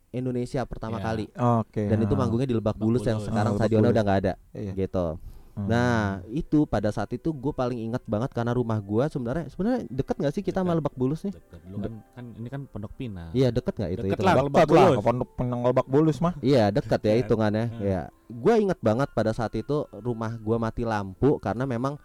Indonesia 0.09 0.61
pertama 0.65 1.01
Ya. 1.01 1.03
kali. 1.03 1.25
Oke. 1.33 1.89
Dan 1.89 2.05
itu 2.05 2.13
ah. 2.13 2.19
manggungnya 2.21 2.45
di 2.45 2.53
Lebak 2.53 2.77
Lebak 2.77 2.85
Bulus 2.85 3.03
yang 3.03 3.17
sekarang 3.19 3.57
Lebak 3.57 3.65
stadionnya 3.65 3.89
udah 3.89 4.03
nggak 4.05 4.19
ada 4.21 4.33
Iya. 4.53 4.73
gitu. 4.77 5.07
Hmm. 5.53 5.69
Nah, 5.69 6.25
itu 6.33 6.65
pada 6.65 6.89
saat 6.89 7.13
itu 7.13 7.29
gue 7.29 7.53
paling 7.53 7.77
inget 7.77 8.01
banget 8.09 8.33
karena 8.33 8.57
rumah 8.57 8.81
gua 8.81 9.05
sebenarnya 9.05 9.53
sebenarnya 9.53 9.85
deket 9.85 10.17
nggak 10.17 10.33
sih 10.33 10.41
kita 10.41 10.65
sama. 10.65 10.73
Lebak 10.73 10.97
Bulus 10.97 11.21
nih? 11.21 11.33
Deket. 11.33 11.59
Dulu 11.69 11.77
kan, 11.77 11.93
kan 12.17 12.25
ini 12.41 12.49
kan 12.49 12.61
Pondok 12.65 12.93
Pinang. 12.97 13.29
Iya 13.37 13.53
deket 13.53 13.73
nggak 13.77 13.91
itu? 13.93 14.01
Deket 14.01 14.17
itu 14.17 14.25
lah. 14.25 14.33
Lebak 14.41 14.49
lah 14.49 14.65
Bulus. 14.65 14.97
ke 14.97 15.03
pondok 15.05 15.29
penang 15.37 15.59
Lebak 15.61 15.87
Bulus 15.89 16.17
mah 16.25 16.33
Iya 16.41 16.73
dekat 16.73 17.01
ya 17.05 17.13
Iya. 17.13 17.19
hitungannya. 17.21 17.65
Hmm. 17.69 17.81
Ya, 17.85 18.01
gue 18.33 18.53
inget 18.65 18.79
banget 18.81 19.09
pada 19.13 19.29
saat 19.29 19.53
itu 19.53 19.85
rumah 19.93 20.33
gua 20.41 20.57
mati 20.57 20.81
lampu 20.89 21.37
karena 21.37 21.69
memang 21.69 22.01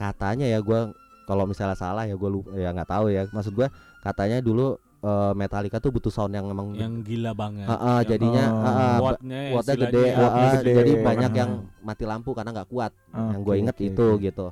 katanya 0.00 0.48
ya 0.48 0.58
gua 0.58 0.96
kalau 1.22 1.44
misalnya 1.44 1.76
salah 1.76 2.02
ya 2.02 2.16
gue 2.16 2.26
lupa 2.26 2.50
ya 2.56 2.72
nggak 2.72 2.88
tahu 2.88 3.06
ya. 3.06 3.28
Maksud 3.28 3.52
gua 3.52 3.68
katanya 4.00 4.40
dulu 4.40 4.74
eh, 4.98 5.32
Metallica 5.32 5.76
tuh 5.76 5.88
butuh 5.88 6.08
sound 6.08 6.32
yang 6.32 6.44
memang 6.44 6.72
Yang 6.72 6.94
gila 7.04 7.32
banget. 7.32 7.64
Ah, 7.64 7.76
ah, 7.76 7.98
Yang 8.00 8.08
jadinya 8.10 8.44
Oh. 8.44 8.56
ah, 8.58 8.66
ah, 8.66 8.96
wattnya 8.98 9.40
wattnya 9.52 9.74
istilahnya 9.76 9.92
gede, 9.92 10.02
ah, 10.02 10.18
wattnya 10.18 10.42
ah, 10.42 10.52
gede. 10.56 10.72
jadi 10.74 10.92
banyak 11.00 11.30
Ah. 11.30 11.38
yang 11.38 11.50
mati 11.80 12.04
lampu 12.04 12.30
karena 12.32 12.50
nggak 12.50 12.68
kuat 12.68 12.92
yang 13.12 13.40
gue 13.40 13.54
inget 13.56 13.76
oke, 13.76 13.86
itu 13.86 14.06
oke. 14.10 14.22
gitu. 14.22 14.46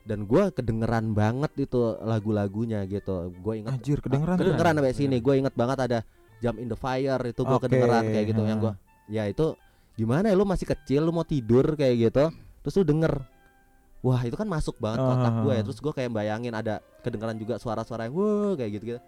Dan 0.00 0.18
gua 0.24 0.50
kedengeran 0.50 1.06
banget 1.12 1.52
itu 1.60 1.80
lagu-lagunya 2.00 2.82
gitu. 2.84 3.30
Gue 3.36 3.54
inget 3.60 3.72
Anjir 3.72 3.98
kedengeran 4.00 4.34
tuh. 4.34 4.42
kedengeran 4.44 4.72
sampai 4.74 4.90
sini 4.90 4.98
Kedengeran. 5.16 5.24
gue 5.24 5.34
inget 5.38 5.54
banget 5.54 5.78
ada 5.80 5.98
Jump 6.40 6.56
in 6.56 6.68
the 6.68 6.76
Fire 6.76 7.22
itu 7.22 7.40
gue 7.40 7.52
Oke, 7.52 7.64
kedengeran 7.64 8.02
kayak 8.06 8.26
gitu 8.28 8.42
yang 8.42 8.58
gue 8.58 8.72
ya 9.08 9.24
itu 9.24 9.46
gimana 9.92 10.28
ya 10.28 10.34
lu 10.34 10.44
masih 10.44 10.64
kecil 10.66 11.02
lu 11.02 11.12
mau 11.12 11.20
tidur 11.22 11.74
kayak 11.74 11.96
gitu 12.00 12.24
terus 12.60 12.74
lu 12.74 12.84
denger 12.86 13.12
wah 14.00 14.20
itu 14.24 14.34
kan 14.34 14.44
masuk 14.44 14.76
banget 14.76 14.98
ke 14.98 15.08
otak 15.12 15.32
gue 15.40 15.52
ya 15.52 15.62
terus 15.62 15.78
gue 15.78 15.92
kayak 15.92 16.10
bayangin 16.10 16.52
ada 16.52 16.74
kedengeran 17.00 17.36
juga 17.36 17.56
suara-suara 17.56 18.08
yang 18.08 18.14
wah 18.16 18.52
kayak 18.54 18.70
gitu 18.80 18.84
gitu 18.94 19.00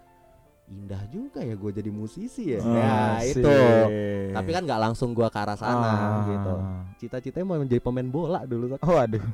indah 0.63 1.03
juga 1.11 1.41
ya 1.43 1.53
gue 1.53 1.71
jadi 1.75 1.91
musisi 1.91 2.55
ya 2.55 2.61
Asik. 3.19 3.41
itu 3.41 3.51
tapi 4.33 4.51
kan 4.53 4.63
nggak 4.65 4.81
langsung 4.81 5.11
gue 5.13 5.27
ke 5.27 5.37
arah 5.37 5.57
sana 5.59 5.85
Ah. 5.85 6.25
gitu 6.25 6.55
cita-citanya 7.03 7.45
mau 7.45 7.59
menjadi 7.59 7.83
pemain 7.83 8.07
bola 8.07 8.47
dulu. 8.47 8.79
Oh 8.81 8.97
aduh. 8.97 9.19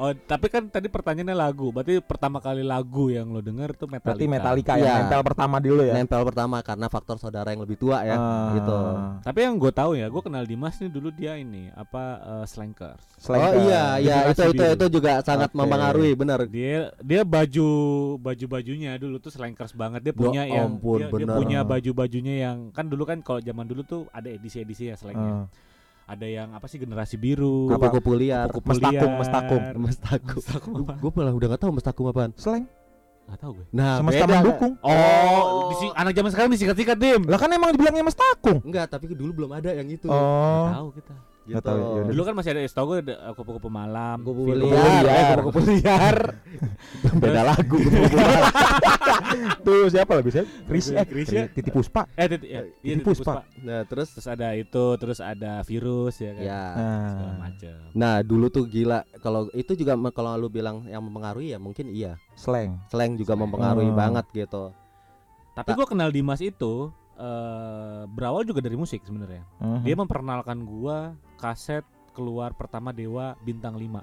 Oh, 0.00 0.16
tapi 0.16 0.48
kan 0.48 0.64
tadi 0.64 0.88
pertanyaannya 0.88 1.36
lagu. 1.36 1.68
Berarti 1.68 2.00
pertama 2.00 2.40
kali 2.40 2.64
lagu 2.64 3.12
yang 3.12 3.28
lo 3.28 3.44
denger 3.44 3.76
tuh 3.76 3.84
Metallica. 3.84 4.16
Berarti 4.16 4.24
Metallica 4.26 4.72
Iya. 4.74 4.80
yang 4.80 4.96
nempel 5.04 5.20
pertama 5.20 5.56
dulu 5.60 5.82
ya. 5.84 5.92
nempel 5.92 6.22
pertama 6.24 6.56
karena 6.64 6.86
faktor 6.88 7.20
saudara 7.20 7.52
yang 7.52 7.60
lebih 7.60 7.76
tua 7.76 8.00
ya 8.00 8.16
Ah. 8.16 8.56
gitu 8.56 8.78
Tapi 9.20 9.38
yang 9.44 9.60
gue 9.60 9.68
tahu 9.68 9.92
ya, 9.94 10.08
gue 10.08 10.22
kenal 10.24 10.48
Dimas 10.48 10.80
nih 10.80 10.88
dulu 10.88 11.12
dia 11.12 11.36
ini 11.36 11.68
apa 11.70 12.02
eh, 12.16 12.44
slankers. 12.48 13.04
Oh 13.20 13.36
Slankers. 13.36 13.60
iya, 13.60 13.84
iya 14.00 14.16
itu 14.32 14.42
itu 14.48 14.64
itu 14.64 14.86
juga 14.88 15.20
sangat 15.20 15.52
Oke. 15.52 15.60
mempengaruhi, 15.60 16.16
benar. 16.16 16.48
Dia 16.48 16.96
dia 16.96 17.20
baju 17.20 17.68
baju 18.16 18.44
bajunya 18.48 18.96
dulu 18.96 19.20
tuh 19.20 19.28
slankers 19.28 19.76
banget. 19.76 20.00
Dia 20.00 20.12
Ya 20.12 20.16
punya 20.16 20.42
yang 20.48 20.80
ampun, 20.80 21.04
dia, 21.04 21.12
dia 21.12 21.28
punya 21.28 21.60
baju 21.60 21.90
bajunya 21.92 22.34
yang 22.48 22.72
kan 22.72 22.88
dulu 22.88 23.04
kan 23.04 23.20
kalau 23.20 23.38
zaman 23.38 23.68
dulu 23.68 23.84
tuh 23.84 24.00
ada 24.10 24.32
edisi-edisi 24.32 24.88
ya 24.88 24.96
slanknya. 24.96 25.44
Ah. 25.44 25.68
Ada 26.10 26.26
yang 26.26 26.48
apa 26.50 26.66
sih 26.66 26.82
generasi 26.82 27.14
biru. 27.14 27.70
Apa? 27.70 27.86
Kupu-kupu 27.86 28.18
liar. 28.18 28.50
kupu-kupu 28.50 28.74
Mestakum, 28.74 29.10
mestakum. 29.14 29.60
Mestakum. 29.86 30.40
Mestakum? 30.42 30.72
Gue 30.98 31.10
malah 31.14 31.30
udah 31.30 31.46
gak 31.54 31.62
tahu 31.62 31.70
mestakum 31.70 32.04
apaan. 32.10 32.34
Slang 32.34 32.66
Gak 33.30 33.38
tahu 33.38 33.62
gue. 33.62 33.66
Nah, 33.70 34.02
semesta 34.02 34.26
beda. 34.26 34.34
mendukung. 34.42 34.72
Oh, 34.82 35.70
disi- 35.70 35.94
anak 35.94 36.12
zaman 36.18 36.30
sekarang 36.34 36.50
disikat-sikat 36.50 36.96
dim. 36.98 37.22
Lah 37.30 37.38
kan 37.38 37.46
emang 37.54 37.70
dibilangnya 37.70 38.02
mestakung. 38.02 38.58
Enggak, 38.66 38.90
tapi 38.90 39.14
dulu 39.14 39.46
belum 39.46 39.54
ada 39.54 39.70
yang 39.70 39.86
itu. 39.86 40.10
Oh. 40.10 40.66
Tahu 40.66 40.88
kita. 40.98 41.14
Gitu. 41.50 41.66
tahu, 41.66 41.78
yaudah. 41.80 42.10
Dulu 42.14 42.22
kan 42.22 42.34
masih 42.38 42.50
ada 42.54 42.60
setahu 42.62 42.86
gue 42.86 42.98
ada 43.02 43.14
uh, 43.26 43.34
kupu-kupu 43.34 43.68
malam. 43.68 44.16
Kupu-kupu 44.22 44.54
liar. 44.54 45.02
eh, 45.02 45.22
kupu-kupu 45.34 45.60
liar. 45.66 46.16
beda 47.22 47.42
lagu. 47.42 47.78
Tuh 49.66 49.86
siapa 49.88 50.12
lagu 50.16 50.28
siapa? 50.28 50.48
Chris 50.66 50.86
eh, 50.90 51.06
Chris 51.06 51.28
ya? 51.28 51.44
Titi 51.50 51.70
Puspa. 51.70 52.06
Eh, 52.14 52.26
titi, 52.26 52.46
ya, 52.48 52.60
iya, 52.60 52.62
Titi 52.66 52.88
Titi 52.98 53.02
Puspa. 53.02 53.42
Puspa. 53.42 53.62
nah, 53.62 53.82
terus 53.86 54.08
Terus 54.10 54.26
ada 54.26 54.48
itu, 54.52 54.84
terus 54.98 55.18
ada 55.20 55.52
virus 55.62 56.14
ya 56.18 56.32
kan. 56.34 56.42
ya. 56.42 56.62
Segala 56.74 57.30
Nah, 57.30 57.36
macam. 57.38 57.76
Nah, 57.94 58.14
dulu 58.20 58.46
tuh 58.48 58.64
gila. 58.66 59.00
Kalau 59.20 59.48
itu 59.52 59.72
juga 59.74 59.94
kalau 60.10 60.36
lu 60.36 60.48
bilang 60.48 60.84
yang 60.84 61.00
mempengaruhi 61.00 61.52
ya 61.52 61.58
mungkin 61.60 61.88
iya. 61.90 62.16
slang. 62.34 62.80
Slang 62.88 63.14
juga 63.16 63.32
Slang. 63.32 63.48
mempengaruhi 63.48 63.90
Oh. 63.92 63.96
banget 63.96 64.26
gitu. 64.34 64.64
Tapi 65.50 65.70
gue 65.74 65.86
kenal 65.86 66.08
Dimas 66.08 66.40
itu 66.40 66.88
eh 67.20 68.02
berawal 68.08 68.42
juga 68.42 68.60
dari 68.60 68.74
musik 68.74 69.04
sebenarnya. 69.04 69.44
Mhm. 69.58 69.84
Dia 69.84 69.94
memperkenalkan 69.94 70.58
gua 70.62 71.12
kaset 71.36 71.84
keluar 72.10 72.52
pertama 72.52 72.90
Dewa 72.90 73.36
Bintang 73.38 73.76
5. 73.76 74.00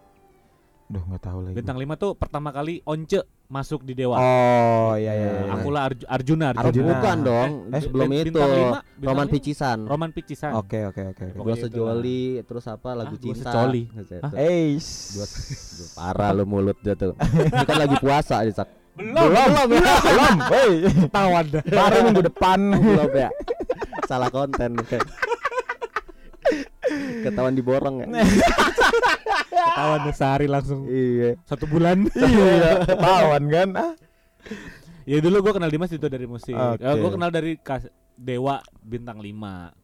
Duh 0.88 1.04
nggak 1.04 1.20
tahu 1.22 1.40
lagi. 1.42 1.54
Bintang 1.54 1.76
5 1.76 1.98
tuh 1.98 2.12
pertama 2.14 2.48
kali 2.48 2.80
Once 2.82 3.20
masuk 3.48 3.82
di 3.82 3.92
Dewa. 3.92 4.16
Oh 4.16 4.96
iya 4.96 5.12
iya. 5.14 5.28
Nah, 5.28 5.40
iya. 5.42 5.54
Akulah 5.54 5.82
Arju- 5.86 6.08
Arjuna, 6.08 6.48
Oh, 6.50 6.62
Arjuna. 6.62 6.88
bukan 6.90 7.18
dong, 7.22 7.50
Eh, 7.70 7.82
sebelum 7.82 8.08
bin- 8.08 8.16
itu 8.18 8.28
bintang 8.30 8.52
lima, 8.54 8.78
bintang 8.80 9.08
Roman 9.08 9.26
lima. 9.26 9.34
Picisan. 9.34 9.78
Roman 9.84 10.12
Picisan. 10.12 10.52
Oke 10.54 10.80
oke 10.86 11.02
oke. 11.10 11.26
Gua 11.34 11.56
sejoli 11.58 12.22
terus 12.44 12.66
apa 12.68 12.90
lagu 12.94 13.10
Ah, 13.10 13.20
gua 13.20 13.24
cinta. 13.26 13.52
secoli. 13.52 13.84
Gitu. 13.90 14.16
Eh, 14.34 14.80
Gua 15.12 15.26
gua 15.28 15.88
parah 15.94 16.30
lu 16.32 16.44
mulut 16.46 16.78
dia 16.78 16.94
tuh. 16.94 17.16
Ini 17.20 17.66
kan 17.66 17.78
lagi 17.78 17.96
puasa 18.00 18.40
aja 18.40 18.64
sak. 18.98 19.06
belum 19.06 19.30
belum 19.30 19.70
ya. 19.72 19.96
belum. 20.08 20.36
Hei, 20.50 20.72
Tawan 21.08 21.46
baru 21.70 21.98
minggu 22.04 22.24
depan. 22.26 22.60
Belum 22.74 23.12
ya. 23.14 23.30
Salah 24.10 24.30
konten 24.30 24.76
kayak. 24.82 25.06
Ketahuan 27.24 27.54
diborong 27.54 27.96
ya. 28.02 28.08
Tawan 29.78 30.00
dah 30.02 30.16
sehari 30.16 30.48
langsung 30.48 30.88
iya. 30.88 31.36
satu 31.44 31.68
bulan. 31.68 32.08
Iya, 32.10 32.88
ketahuan 32.88 33.44
kan. 33.48 33.70
Ah. 33.76 33.94
ya 35.04 35.20
dulu 35.20 35.40
gua 35.42 35.54
kenal 35.54 35.68
Dimas 35.68 35.92
itu 35.92 36.08
dari 36.08 36.24
musik. 36.24 36.56
Oke. 36.56 36.80
Ya, 36.80 36.96
gua 36.96 37.12
kenal 37.12 37.30
dari 37.30 37.60
kas- 37.60 37.92
Dewa 38.18 38.64
bintang 38.82 39.20
5 39.20 39.30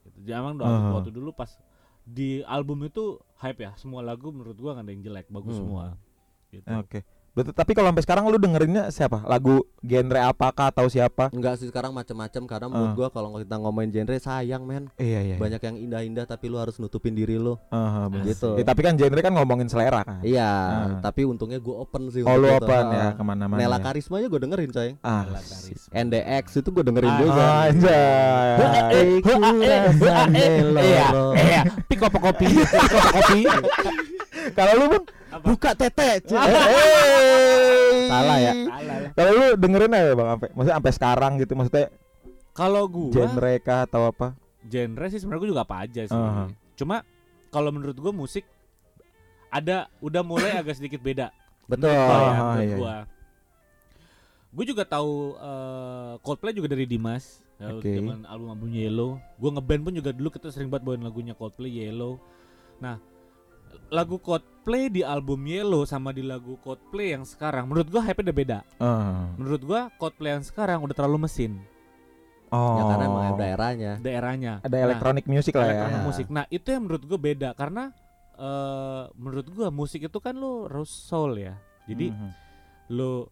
gitu. 0.01 0.17
Jadi 0.23 0.31
emang 0.33 0.57
doang 0.57 0.71
Uh-huh. 0.73 0.93
waktu 0.97 1.11
dulu 1.11 1.29
pas 1.31 1.51
di 2.01 2.41
album 2.43 2.81
itu 2.83 3.19
hype 3.37 3.61
ya. 3.61 3.71
Semua 3.75 4.01
lagu 4.01 4.31
menurut 4.31 4.55
gua 4.55 4.73
nggak 4.73 4.87
ada 4.87 4.91
yang 4.91 5.03
jelek, 5.03 5.27
bagus 5.29 5.53
Hmm. 5.53 5.61
semua. 5.61 5.85
Gitu. 6.49 6.65
Oke. 6.65 6.99
Betul, 7.33 7.49
tapi 7.49 7.73
kalau 7.73 7.89
sampai 7.89 8.05
sekarang 8.05 8.23
lu 8.29 8.37
dengerinnya 8.37 8.93
siapa? 8.93 9.25
Lagu 9.25 9.65
genre 9.81 10.21
apakah 10.21 10.69
atau 10.69 10.85
siapa? 10.85 11.33
Enggak 11.33 11.57
sih 11.57 11.65
sekarang 11.65 11.89
macam-macam 11.89 12.41
karena 12.45 12.67
menurut 12.69 12.89
Ah. 12.89 12.95
gua 12.95 13.07
kalau 13.09 13.33
kita 13.35 13.57
ngomongin 13.57 13.89
genre 13.89 14.13
sayang 14.15 14.61
men. 14.61 14.85
Iya 14.95 15.19
iya. 15.23 15.35
Banyak 15.35 15.57
yang 15.59 15.75
indah-indah 15.81 16.25
tapi 16.25 16.45
lu 16.45 16.61
harus 16.61 16.77
nutupin 16.77 17.11
diri 17.11 17.35
lu. 17.35 17.57
Aha, 17.67 18.05
bener. 18.05 18.29
Gitu. 18.29 18.53
Eh, 18.53 18.61
tapi 18.61 18.85
kan 18.85 18.93
genre 18.93 19.17
kan 19.17 19.33
ngomongin 19.33 19.65
selera 19.65 20.05
kan. 20.05 20.21
Iya, 20.21 20.45
Ah. 20.45 21.01
tapi 21.01 21.25
untungnya 21.25 21.57
gua 21.57 21.81
open 21.81 22.13
sih. 22.13 22.21
Oh 22.21 22.37
lu 22.37 22.53
open 22.53 22.69
Ah. 22.87 22.93
ya 22.93 23.07
ke 23.17 23.23
mana-mana. 23.25 23.57
Nela 23.57 23.77
ya. 23.77 23.83
Karisma 23.83 24.21
aja 24.21 24.27
gua 24.29 24.37
dengerin 24.39 24.69
coy. 24.69 24.89
Ah, 25.01 25.25
Nela 25.25 25.41
Karisma. 25.41 25.89
NDX 25.91 26.45
itu 26.53 26.69
gua 26.69 26.83
dengerin 26.85 27.09
Ah, 27.09 27.17
juga. 27.17 27.43
Anjay. 27.65 29.09
Iya, 30.85 31.05
Iya, 31.33 31.61
pick 31.85 31.97
up 31.97 32.13
kopi, 32.13 32.45
pick 32.61 32.93
up 32.93 33.05
kopi. 33.11 33.41
Kalau 34.53 34.73
lu 34.75 34.85
bang, 34.91 35.03
Buka 35.41 35.71
tete. 35.73 36.21
Salah 38.11 38.37
ya. 38.37 38.53
Salah 38.53 38.81
lah. 38.83 39.09
Kalau 39.17 39.31
lu 39.33 39.47
dengerin 39.57 39.93
aja 39.95 40.13
bang, 40.13 40.27
sampai 40.37 40.49
maksudnya 40.53 40.75
sampai 40.77 40.93
sekarang 40.93 41.31
gitu, 41.41 41.53
maksudnya 41.57 41.87
Kalau 42.53 42.83
gua 42.85 43.13
genre 43.13 43.53
kah 43.65 43.89
atau 43.89 44.01
apa? 44.13 44.27
genre 44.63 45.05
sih 45.09 45.19
sebenarnya 45.19 45.41
gua 45.41 45.49
juga 45.49 45.63
apa 45.65 45.75
aja 45.83 46.01
sih. 46.05 46.13
Aha. 46.13 46.45
Cuma 46.77 47.01
kalau 47.49 47.73
menurut 47.73 47.97
gua 47.97 48.13
musik 48.13 48.45
ada 49.49 49.89
udah 50.01 50.21
mulai 50.21 50.53
agak 50.61 50.77
sedikit 50.77 51.01
beda. 51.01 51.33
Betul. 51.65 51.89
Gua 51.89 52.17
ya, 52.21 52.31
menurut 52.37 52.61
iya, 52.69 52.77
gua. 52.77 52.95
Gue 54.53 54.69
juga 54.69 54.85
tahu 54.85 55.33
eh, 55.33 56.13
Coldplay 56.21 56.53
juga 56.53 56.69
dari 56.69 56.85
Dimas. 56.85 57.41
Ya, 57.57 57.73
Oke. 57.73 57.89
Zaman 57.89 58.29
album 58.29 58.53
album 58.53 58.69
Yellow. 58.69 59.17
Gue 59.41 59.49
ngeband 59.49 59.81
pun 59.81 59.93
juga 59.97 60.13
dulu 60.13 60.29
kita 60.29 60.53
sering 60.53 60.69
banget 60.69 60.85
bawain 60.85 61.01
lagunya 61.01 61.33
Coldplay 61.33 61.73
Yellow. 61.73 62.21
Nah, 62.77 63.01
lagu 63.89 64.17
Coldplay 64.17 64.87
di 64.87 65.01
album 65.01 65.43
Yellow 65.43 65.83
sama 65.83 66.09
di 66.09 66.21
lagu 66.21 66.57
Coldplay 66.59 67.13
yang 67.13 67.23
sekarang 67.23 67.65
menurut 67.65 67.87
gua 67.87 68.01
hype 68.01 68.19
udah 68.19 68.35
beda. 68.35 68.59
Ah. 68.77 69.29
Menurut 69.35 69.61
gua 69.61 69.81
Coldplay 69.93 70.31
yang 70.31 70.41
sekarang 70.41 70.79
udah 70.79 70.93
terlalu 70.93 71.23
mesin 71.23 71.61
Oh. 72.47 72.77
Ya 72.77 72.83
karena 72.85 73.05
emang 73.09 73.33
daerahnya. 73.33 73.91
daerahnya. 73.97 74.53
ada 74.61 74.69
Nah, 74.71 74.85
elektronik 74.85 75.25
music 75.25 75.57
lah 75.57 75.65
ya. 75.65 75.69
elektronik 75.73 75.97
Ya. 75.97 76.05
musik. 76.05 76.25
Nah, 76.29 76.45
itu 76.47 76.67
yang 76.69 76.81
menurut 76.85 77.03
gua 77.03 77.17
beda 77.17 77.49
karena 77.53 77.83
eh 78.33 79.03
menurut 79.13 79.47
gua 79.49 79.67
musik 79.69 80.05
itu 80.05 80.17
kan 80.17 80.33
lu 80.33 80.65
harus 80.65 80.89
soul 80.89 81.33
ya. 81.35 81.57
Jadi 81.85 82.13
Mhm. 82.13 82.29
lu 82.93 83.25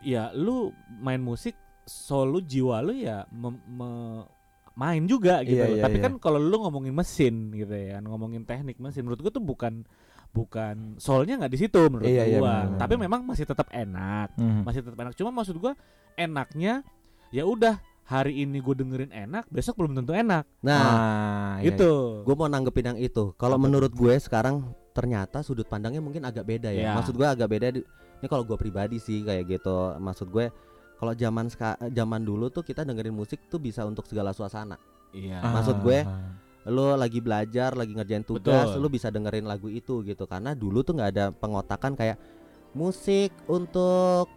ya 0.00 0.30
lu 0.32 0.70
main 0.96 1.18
musik 1.18 1.54
soul 1.82 2.30
lu 2.30 2.40
jiwa 2.40 2.78
lu 2.78 2.94
ya 2.94 3.26
mem- 3.28 3.62
me- 3.64 4.26
main 4.74 5.02
juga 5.04 5.40
gitu 5.42 5.58
Iya, 5.58 5.66
loh. 5.66 5.76
iya, 5.76 5.82
tapi 5.82 5.96
iya. 5.98 6.04
kan 6.04 6.12
kalau 6.16 6.36
lu 6.36 6.56
ngomongin 6.58 6.90
mesin 6.90 7.34
gitu 7.50 7.70
ya 7.70 8.00
ngomongin 8.00 8.42
teknik 8.42 8.76
mesin 8.76 9.02
menurut 9.02 9.20
gua 9.20 9.30
tuh 9.30 9.40
bukan 9.40 9.84
bukan 10.28 10.96
soulnya 10.96 11.36
nggak 11.36 11.52
di 11.52 11.60
situ 11.60 11.80
menurut 11.86 12.06
Iya, 12.06 12.24
iya, 12.26 12.38
gua 12.38 12.64
benar, 12.66 12.78
tapi 12.78 12.94
benar. 12.94 13.04
memang 13.04 13.20
masih 13.26 13.44
tetap 13.44 13.68
enak 13.68 14.32
Mhm. 14.34 14.62
masih 14.64 14.80
tetap 14.80 14.98
enak 14.98 15.12
cuma 15.12 15.30
maksud 15.30 15.56
gua 15.56 15.72
enaknya 16.14 16.80
ya 17.28 17.44
udah 17.44 17.76
hari 18.02 18.40
ini 18.40 18.58
gue 18.58 18.74
dengerin 18.74 19.08
enak 19.08 19.46
besok 19.48 19.78
belum 19.78 19.94
tentu 19.94 20.12
enak 20.12 20.44
Nah, 20.60 20.76
Ah, 20.76 21.54
iya, 21.58 21.70
gitu 21.70 22.20
gue 22.22 22.34
mau 22.34 22.44
nanggepin 22.44 22.86
yang 22.86 22.98
itu. 22.98 23.32
Kalau 23.34 23.56
menurut 23.56 23.88
gue 23.90 24.12
sekarang 24.18 24.60
ternyata 24.90 25.40
sudut 25.40 25.64
pandangnya 25.64 25.98
mungkin 25.98 26.20
agak 26.22 26.44
beda 26.44 26.68
ya. 26.68 26.82
Iya. 26.82 26.92
Maksud 26.92 27.14
gue 27.14 27.24
agak 27.24 27.48
beda. 27.48 27.72
Ini 27.72 28.26
kalau 28.26 28.44
gue 28.44 28.54
pribadi 28.54 28.98
sih 28.98 29.22
kayak 29.22 29.48
gitu. 29.48 29.72
Maksud 29.96 30.28
gue 30.28 30.50
kalau 31.02 31.18
zaman 31.18 31.50
zaman 31.90 32.22
dulu 32.22 32.46
tuh 32.46 32.62
kita 32.62 32.86
dengerin 32.86 33.10
musik 33.10 33.50
tuh 33.50 33.58
bisa 33.58 33.82
untuk 33.82 34.06
segala 34.06 34.30
suasana. 34.30 34.78
iya 35.10 35.42
Ah. 35.42 35.58
maksud 35.58 35.82
gue, 35.82 36.06
Lo 36.62 36.94
lagi 36.94 37.18
belajar, 37.18 37.74
lagi 37.74 37.90
ngerjain 37.90 38.22
tugas, 38.22 38.70
Betul. 38.70 38.78
lo 38.78 38.86
bisa 38.86 39.10
dengerin 39.10 39.50
lagu 39.50 39.66
itu 39.66 39.98
gitu. 40.06 40.30
Karena 40.30 40.54
dulu 40.54 40.86
tuh 40.86 40.94
nggak 40.94 41.10
ada 41.10 41.24
pengotakan 41.34 41.98
kayak 41.98 42.22
musik 42.70 43.34
untuk 43.50 44.30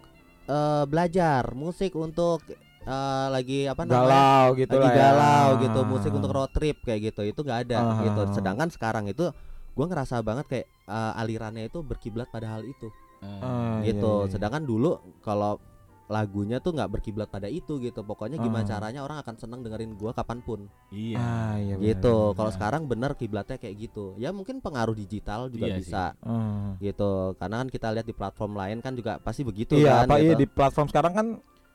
eh, 0.46 0.84
belajar, 0.90 1.54
musik 1.54 1.94
untuk 1.94 2.42
eh, 2.82 3.28
lagi 3.30 3.70
apa 3.70 3.86
namanya? 3.86 4.02
galau 4.10 4.46
gitu 4.58 4.74
lagi 4.74 4.90
ya. 4.90 4.98
galau 5.06 5.48
gitu 5.62 5.80
musik 5.86 6.12
untuk 6.12 6.34
road 6.34 6.50
trip 6.50 6.82
kayak 6.82 7.14
gitu 7.14 7.22
itu 7.24 7.40
nggak 7.40 7.60
ada 7.70 7.78
Ah. 7.78 7.98
gitu 8.02 8.22
sedangkan 8.34 8.70
sekarang 8.70 9.06
itu 9.06 9.30
gua 9.74 9.86
ngerasa 9.86 10.18
banget 10.22 10.46
kayak 10.50 10.68
eh, 10.86 11.14
alirannya 11.22 11.70
itu 11.70 11.82
berkiblat 11.82 12.26
pada 12.30 12.58
hal 12.58 12.66
itu 12.66 12.90
Ah, 13.22 13.82
iya, 13.82 13.90
gitu 13.90 14.02
iya, 14.02 14.26
iya. 14.26 14.32
sedangkan 14.34 14.66
dulu 14.66 14.98
kalau 15.22 15.62
lagunya 16.06 16.58
tuh 16.60 16.70
nggak 16.72 16.92
berkiblat 16.92 17.26
pada 17.26 17.48
itu 17.48 17.78
gitu 17.78 18.00
pokoknya 18.00 18.38
gimana 18.38 18.62
Ah. 18.62 18.70
caranya 18.70 19.02
orang 19.02 19.18
akan 19.20 19.36
senang 19.36 19.60
dengerin 19.60 19.94
gua 19.94 20.12
kapan 20.12 20.38
pun 20.40 20.70
iya 20.90 21.18
Ah, 21.18 21.56
iya, 21.56 21.76
benar, 21.76 21.86
gitu 21.88 22.06
benar, 22.16 22.30
kalau 22.32 22.46
benar. 22.46 22.56
sekarang 22.56 22.82
bener 22.86 23.12
kiblatnya 23.16 23.58
kayak 23.58 23.76
gitu 23.80 24.06
ya 24.16 24.30
mungkin 24.30 24.60
pengaruh 24.60 24.94
digital 24.94 25.50
juga 25.50 25.66
Iya 25.66 25.76
bisa 25.76 26.04
Ah. 26.20 26.78
gitu 26.78 27.12
karena 27.36 27.56
kan 27.58 27.68
kita 27.68 27.88
lihat 27.92 28.06
di 28.06 28.14
platform 28.14 28.54
lain 28.54 28.78
kan 28.80 28.94
juga 28.94 29.18
pasti 29.18 29.42
begitu 29.42 29.76
Iya, 29.76 30.06
kan 30.06 30.08
apa 30.08 30.16
iya 30.20 30.32
gitu. 30.32 30.40
di 30.40 30.48
platform 30.48 30.88
sekarang 30.88 31.14
kan 31.14 31.28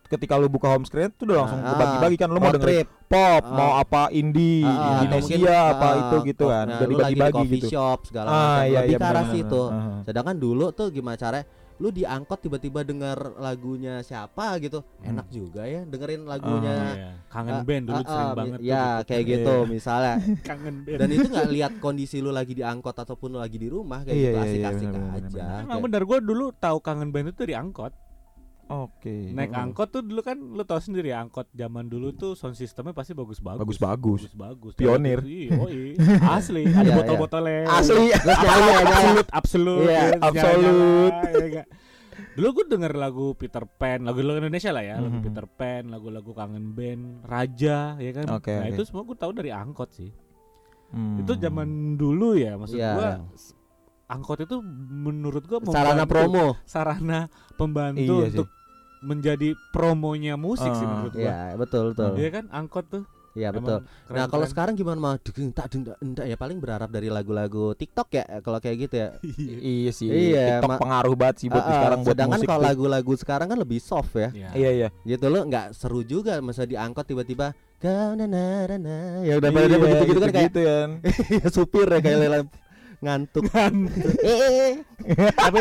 ketika 0.07 0.35
lu 0.35 0.47
buka 0.47 0.67
home 0.69 0.83
screen 0.83 1.11
tuh 1.13 1.23
udah 1.25 1.37
langsung 1.41 1.61
Ah, 1.61 1.75
bagi-bagi 1.77 2.17
kan 2.17 2.29
lu 2.29 2.39
mau 2.39 2.51
dengerin 2.51 2.83
trip 2.83 2.89
pop, 3.07 3.43
Ah. 3.43 3.51
mau 3.53 3.71
apa 3.77 4.03
indie, 4.11 4.63
Ah, 4.63 4.75
atau 4.75 4.91
Indonesia 5.01 5.35
mungkin, 5.37 5.55
apa 5.69 5.87
ah, 5.87 5.95
itu 5.97 6.17
gitu 6.25 6.45
kan. 6.47 6.65
nah, 6.67 6.75
udah 6.77 6.87
lu 6.87 6.91
lagi 6.91 6.91
di 6.91 6.99
dibagi-bagi 7.15 7.35
coffee 7.37 7.55
gitu. 7.57 7.69
shop 7.69 7.99
segala 8.07 8.27
Ah, 8.27 8.35
macam 8.35 8.43
iya 8.65 8.79
lebih 8.81 8.91
iya 8.91 8.99
ke 8.99 9.05
arah 9.05 9.15
benar, 9.21 9.35
situ 9.35 9.63
benar. 9.65 9.79
Ah. 9.83 10.01
Sedangkan 10.03 10.37
dulu 10.37 10.67
tuh 10.73 10.87
gimana 10.89 11.15
caranya 11.17 11.47
lu 11.81 11.89
di 11.89 12.05
angkot 12.05 12.39
tiba-tiba 12.39 12.81
denger 12.83 13.17
lagunya 13.37 13.99
siapa 14.01 14.61
gitu 14.61 14.85
Hmm. 15.01 15.11
enak 15.11 15.27
juga 15.29 15.65
ya 15.65 15.81
dengerin 15.83 16.23
lagunya 16.25 16.75
Iya. 16.93 17.11
kangen 17.27 17.55
Ah, 17.55 17.65
band 17.65 17.85
dulu 17.87 17.97
ah, 17.97 18.05
sering 18.05 18.21
ah, 18.23 18.37
banget 18.37 18.53
tuh 18.53 18.67
ya 18.67 18.85
gitu. 18.93 19.07
kayak 19.09 19.25
gitu 19.27 19.55
misalnya 19.67 20.15
kangen 20.47 20.77
band 20.83 20.99
dan 20.99 21.09
itu 21.09 21.27
nggak 21.27 21.49
lihat 21.51 21.73
kondisi 21.79 22.17
lu 22.19 22.31
lagi 22.31 22.53
di 22.53 22.63
angkot 22.63 22.93
ataupun 22.95 23.29
lu 23.31 23.39
lagi 23.39 23.57
di 23.57 23.67
rumah 23.67 24.05
kayak 24.05 24.13
Iya, 24.13 24.21
gitu 24.21 24.29
iya, 24.31 24.37
iya, 24.37 24.47
asik-asik 24.47 24.87
benar, 24.87 25.01
benar, 25.11 25.25
aja. 25.27 25.45
Emang 25.57 25.67
Kayak- 25.67 25.85
bener 25.89 26.03
gue 26.05 26.19
dulu 26.23 26.45
tahu 26.55 26.79
kangen 26.79 27.09
band 27.09 27.27
itu 27.29 27.39
dari 27.41 27.55
angkot. 27.55 27.93
Oke. 28.71 29.35
Naik 29.35 29.51
Mm-mm. 29.51 29.63
angkot 29.67 29.91
tuh 29.91 29.99
dulu 30.01 30.23
kan 30.23 30.39
lu 30.39 30.63
tahu 30.63 30.79
sendiri 30.79 31.11
ya, 31.11 31.19
angkot 31.19 31.51
zaman 31.51 31.87
dulu 31.87 32.15
tuh 32.15 32.33
sound 32.33 32.55
sistemnya 32.55 32.95
pasti 32.95 33.13
bagus-bagus. 33.13 33.59
Bagus-bagus. 33.61 34.21
Bagus-bagus. 34.31 34.73
Pionir. 34.75 35.21
Iya, 35.21 35.59
iya. 35.67 35.95
Asli, 36.39 36.63
ada 36.65 36.81
Iya, 36.81 36.95
botol-botolnya. 36.97 37.67
Asli. 37.67 38.15
Absolut, 38.15 39.27
absolut. 39.29 39.83
Iya, 39.85 40.03
ya, 40.15 40.19
absolut. 40.21 41.13
ya 41.27 41.47
nggak? 41.51 41.69
Dulu 42.31 42.49
gue 42.53 42.65
denger 42.71 42.93
lagu 42.95 43.27
Peter 43.35 43.65
Pan, 43.67 44.07
lagu-lagu 44.07 44.39
Indonesia 44.39 44.71
lah 44.71 44.85
ya, 44.85 44.97
lagu 44.97 45.19
Mhm. 45.19 45.25
Peter 45.25 45.47
Pan, 45.47 45.83
lagu-lagu 45.89 46.31
kangen 46.31 46.71
band, 46.71 47.27
Raja, 47.27 47.97
ya 47.97 48.11
kan. 48.13 48.27
Oke, 48.31 48.55
nah 48.55 48.67
oke. 48.67 48.77
itu 48.77 48.83
semua 48.85 49.03
gue 49.03 49.17
tahu 49.19 49.33
dari 49.33 49.51
angkot 49.51 49.91
sih. 49.91 50.15
Hmm. 50.91 51.19
Itu 51.19 51.35
zaman 51.35 51.69
dulu 51.97 52.35
ya, 52.35 52.55
maksud 52.55 52.77
Iya. 52.77 52.93
gua 52.93 53.11
angkot 54.07 54.43
itu 54.43 54.59
menurut 54.91 55.43
gua 55.45 55.59
sarana 55.65 56.03
promo 56.03 56.59
sarana 56.65 57.31
pembantu 57.55 58.15
Iya 58.21 58.27
sih. 58.27 58.37
untuk 58.37 58.49
menjadi 59.01 59.53
promonya 59.71 60.37
musik 60.37 60.69
sih 60.69 60.83
Ah, 60.83 60.91
menurut 60.91 61.13
gua. 61.13 61.23
Iya 61.23 61.39
betul 61.55 61.83
betul 61.91 62.11
Iya 62.15 62.29
kan 62.31 62.45
angkot 62.51 62.87
tuh. 62.87 63.05
Iya 63.31 63.49
betul 63.51 63.87
emang 64.11 64.11
Nah 64.11 64.27
kalau 64.27 64.43
sekarang 64.45 64.75
gimana 64.75 64.99
mah 64.99 65.15
deng 65.17 65.51
tak 65.51 65.71
deng 65.71 65.87
enggak 65.97 66.27
ya 66.27 66.35
paling 66.35 66.59
berharap 66.59 66.91
dari 66.91 67.07
lagu-lagu 67.07 67.73
TikTok 67.73 68.09
ya 68.11 68.25
kalau 68.41 68.59
kayak 68.59 68.77
gitu 68.81 68.95
ya. 68.97 69.09
I- 69.23 69.63
iya 69.63 69.91
sih. 69.91 70.11
Iya, 70.11 70.59
TikTok 70.59 70.77
pengaruh 70.79 71.15
banget 71.15 71.37
sih 71.39 71.49
buat 71.49 71.63
ah, 71.63 71.71
sekarang 71.73 71.99
buat 72.03 72.11
sedangkan 72.11 72.37
musik. 72.37 72.49
kalau 72.49 72.61
tuh. 72.61 72.69
lagu-lagu 72.69 73.13
sekarang 73.15 73.47
kan 73.47 73.59
lebih 73.59 73.79
soft 73.79 74.13
ya. 74.15 74.29
Iya. 74.31 74.49
Iya 74.53 74.71
iya. 74.75 74.89
Gitu 75.05 75.27
lo 75.27 75.47
nggak 75.47 75.67
seru 75.73 76.03
juga 76.03 76.41
masa 76.41 76.67
diangkot 76.67 77.07
tiba-tiba 77.07 77.55
kau 77.79 78.13
na 78.13 78.27
na 78.27 78.45
na 78.67 78.77
na 78.77 78.97
ya 79.23 79.39
udah 79.39 79.49
pada 79.49 79.65
Iya, 79.65 79.79
begitu 79.79 80.05
gitu 80.07 80.21
kan 80.21 80.31
kayak 80.31 80.47
gitu 80.51 80.61
kan. 80.61 80.91
ya, 81.39 81.47
supir 81.49 81.87
ya 81.87 81.99
kayak 81.99 82.19
lela 82.19 82.39
ngantuk. 83.01 83.47
eh, 84.21 84.85
tapi 85.33 85.61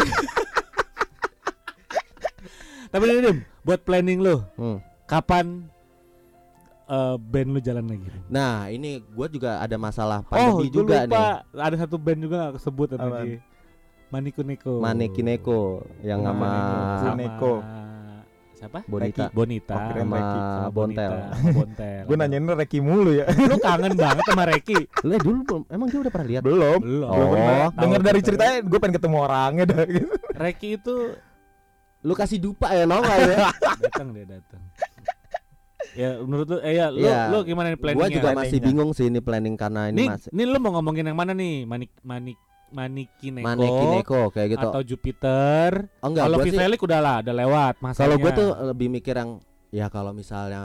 Tapi 2.89 3.04
ini 3.06 3.19
Dim, 3.21 3.38
buat 3.62 3.80
planning 3.82 4.17
lu, 4.17 4.41
Hmm. 4.58 4.78
kapan 5.06 5.69
eh, 6.86 7.15
band 7.17 7.49
lu 7.54 7.60
jalan 7.60 7.86
lagi? 7.86 8.10
Nah 8.28 8.65
ini 8.67 8.97
gue 8.99 9.28
juga 9.30 9.62
ada 9.62 9.78
masalah 9.78 10.21
oh, 10.21 10.28
pandemi 10.28 10.67
gua 10.67 10.73
juga 10.73 10.97
lupa. 11.06 11.13
nih. 11.54 11.62
Ada 11.62 11.75
satu 11.86 11.95
band 11.95 12.19
juga 12.19 12.36
gak 12.43 12.54
kesebut 12.58 12.88
Apaan? 12.91 13.12
tadi. 13.13 13.34
Manikuneko. 14.10 14.82
Manekineko 14.82 15.62
yang 16.02 16.25
sama 16.25 16.49
sama 16.97 17.13
Neko. 17.15 17.54
siapa? 18.58 18.80
Bonita. 18.89 19.30
Reki. 19.30 19.36
Bonita. 19.38 19.75
Oh, 19.78 19.93
sama 19.95 20.17
Reki. 20.17 20.39
Sama 20.41 20.69
Bontel. 20.73 21.12
Bonita, 21.13 21.30
sama 21.30 21.49
Bontel. 21.54 22.02
Gue 22.04 22.15
nanyain 22.17 22.45
Reki 22.58 22.80
mulu 22.82 23.12
ya. 23.13 23.25
lu 23.30 23.56
kangen 23.62 23.93
banget 23.93 24.23
sama 24.25 24.43
Reki. 24.49 24.80
Lu 25.06 25.12
eh, 25.13 25.21
dulu 25.21 25.38
belum 25.45 25.62
emang 25.69 25.88
dia 25.88 25.99
udah 26.02 26.12
pernah 26.12 26.28
lihat? 26.28 26.41
Belum. 26.41 26.80
Belum. 26.82 27.08
Oh. 27.08 27.69
Dengar 27.71 28.02
dari 28.02 28.19
ceritanya 28.19 28.56
gue 28.65 28.80
pengen 28.82 28.95
ketemu 28.97 29.17
orangnya 29.21 29.63
dah 29.63 29.84
gitu. 29.86 30.15
Reki 30.36 30.69
itu 30.75 30.95
Lu 32.02 32.14
kasih 32.14 32.38
dupa 32.38 32.70
ya 32.70 32.84
nongol 32.84 33.20
ya. 33.28 33.52
datang 33.84 34.08
dia 34.12 34.26
datang. 34.30 34.62
ya 35.92 36.22
menurut 36.22 36.48
lu 36.48 36.58
eh 36.62 36.74
ya 36.76 36.88
lu, 36.88 37.02
Iya. 37.02 37.20
lu 37.28 37.42
gimana 37.44 37.68
nih 37.68 37.76
Gua 37.76 37.84
planningnya? 37.84 38.14
juga 38.14 38.30
masih 38.30 38.38
Planningnya. 38.38 38.68
bingung 38.70 38.92
sih 38.94 39.06
ini 39.06 39.20
planning 39.20 39.56
karena 39.56 39.82
ini 39.90 39.98
Nih, 39.98 40.08
masih 40.08 40.30
nih 40.30 40.46
lu 40.46 40.58
mau 40.60 40.72
ngomongin 40.72 41.04
yang 41.04 41.18
mana 41.18 41.34
nih? 41.34 41.66
Manik 41.66 41.92
manik 42.02 42.38
Manikineko 42.70 43.42
Manekineko 43.44 44.22
kayak 44.30 44.50
gitu. 44.54 44.68
atau 44.68 44.82
Jupiter? 44.86 45.72
Oh 46.00 46.08
enggak, 46.08 46.24
Kalau 46.24 46.38
gua 46.38 46.46
Vivelik 46.46 46.80
udah 46.80 47.00
lah, 47.02 47.16
udah 47.20 47.36
lewat 47.36 47.74
masanya. 47.82 48.00
kalau 48.00 48.16
gue 48.16 48.32
tuh 48.32 48.48
lebih 48.64 48.88
mikir 48.88 49.16
yang 49.16 49.32
ya 49.70 49.86
kalau 49.88 50.12
misalnya 50.14 50.62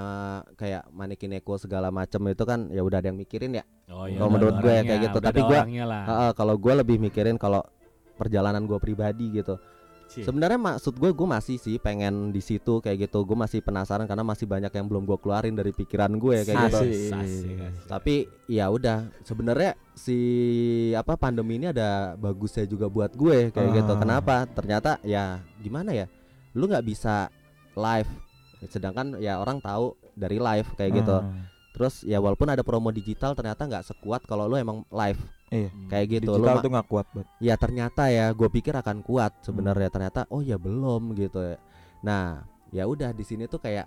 kayak 0.52 0.84
Manekineko 0.90 1.56
segala 1.56 1.88
macam 1.88 2.20
itu 2.26 2.44
kan 2.44 2.68
ya 2.68 2.80
udah 2.80 3.00
ada 3.00 3.08
yang 3.08 3.16
mikirin 3.16 3.56
ya. 3.56 3.64
oh, 3.88 4.04
iya, 4.04 4.16
kalau 4.16 4.30
menurut 4.30 4.56
gue 4.58 4.68
ya 4.70 4.82
kayak 4.82 5.00
gitu, 5.02 5.18
tapi 5.18 5.40
gua-. 5.42 5.64
Heeh, 5.64 6.30
kalau 6.34 6.54
gue 6.54 6.72
lebih 6.74 6.96
mikirin 6.98 7.36
kalau 7.36 7.64
perjalanan 8.14 8.62
gue 8.62 8.76
pribadi 8.76 9.32
gitu. 9.34 9.56
Cie. 10.14 10.22
Sebenarnya 10.22 10.54
maksud 10.62 10.94
gue 10.94 11.10
gue 11.10 11.26
masih 11.26 11.58
sih 11.58 11.82
pengen 11.82 12.30
di 12.30 12.38
situ 12.38 12.78
kayak 12.78 13.10
gitu. 13.10 13.26
Gue 13.26 13.34
masih 13.34 13.58
penasaran 13.58 14.06
karena 14.06 14.22
masih 14.22 14.46
banyak 14.46 14.70
yang 14.70 14.86
belum 14.86 15.02
gue 15.02 15.18
keluarin 15.18 15.58
dari 15.58 15.74
pikiran 15.74 16.14
gue 16.14 16.46
kayak 16.46 16.70
gitu. 16.70 16.80
Tapi 17.90 18.30
ya 18.46 18.70
udah 18.70 19.10
sebenarnya 19.26 19.74
si 19.98 20.18
apa 20.94 21.18
pandemi 21.18 21.58
ini 21.58 21.74
ada 21.74 22.14
bagusnya 22.14 22.62
juga 22.70 22.86
buat 22.86 23.10
gue 23.18 23.50
kayak 23.50 23.70
gitu. 23.74 23.92
Ah. 23.92 23.98
Kenapa? 23.98 24.46
Ternyata 24.46 25.02
ya 25.02 25.42
gimana 25.58 25.90
ya? 25.90 26.06
Lu 26.54 26.70
nggak 26.70 26.86
bisa 26.86 27.26
live. 27.74 28.10
Sedangkan 28.70 29.18
ya 29.18 29.42
orang 29.42 29.58
tahu 29.58 29.98
dari 30.14 30.38
live 30.38 30.70
kayak 30.78 31.02
gitu. 31.02 31.18
Hmm. 31.18 31.50
Terus 31.74 32.06
ya 32.06 32.22
walaupun 32.22 32.46
ada 32.46 32.62
promo 32.62 32.94
digital 32.94 33.34
ternyata 33.34 33.66
nggak 33.66 33.82
sekuat 33.90 34.22
kalau 34.30 34.46
lu 34.46 34.54
emang 34.54 34.86
live 34.94 35.18
Iya. 35.54 35.70
kayak 35.86 36.06
gitu. 36.12 36.32
Digital 36.32 36.50
ma- 36.52 36.60
tuh 36.60 36.70
nggak 36.70 36.88
kuat 36.88 37.06
banget. 37.08 37.28
ya 37.38 37.54
ternyata 37.54 38.02
ya 38.08 38.26
gue 38.30 38.48
pikir 38.48 38.74
akan 38.74 38.98
kuat 39.00 39.32
sebenarnya 39.40 39.86
Hmm. 39.86 39.94
ternyata 39.94 40.20
oh 40.28 40.40
ya 40.40 40.56
belum 40.56 41.14
gitu 41.14 41.38
ya. 41.38 41.56
Nah, 42.00 42.42
ya 42.68 42.84
udah 42.84 43.10
di 43.10 43.22
sini 43.22 43.46
tuh 43.46 43.58
kayak 43.58 43.86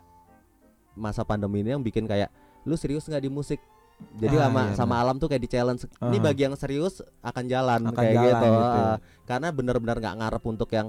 masa 0.93 1.21
pandemi 1.21 1.59
ini 1.59 1.69
yang 1.69 1.81
bikin 1.81 2.03
kayak 2.03 2.31
lu 2.63 2.73
serius 2.73 3.05
nggak 3.05 3.21
di 3.21 3.29
musik 3.29 3.59
jadi 4.13 4.37
Ah, 4.37 4.47
sama 4.47 4.61
iya, 4.63 4.73
sama 4.73 4.95
alam 4.95 5.17
tuh 5.17 5.27
kayak 5.27 5.41
di 5.41 5.49
challenge 5.49 5.81
ini 6.01 6.17
Ah. 6.17 6.23
bagi 6.23 6.41
yang 6.43 6.53
serius 6.53 7.01
akan 7.19 7.43
jalan 7.45 7.81
Akan 7.83 7.93
kayak 7.95 8.13
jalan 8.15 8.29
gitu, 8.31 8.47
gitu. 8.47 8.81
Ah, 8.83 8.97
karena 9.23 9.47
benar-benar 9.49 9.97
nggak 9.97 10.15
ngarep 10.17 10.43
untuk 10.45 10.69
yang 10.71 10.87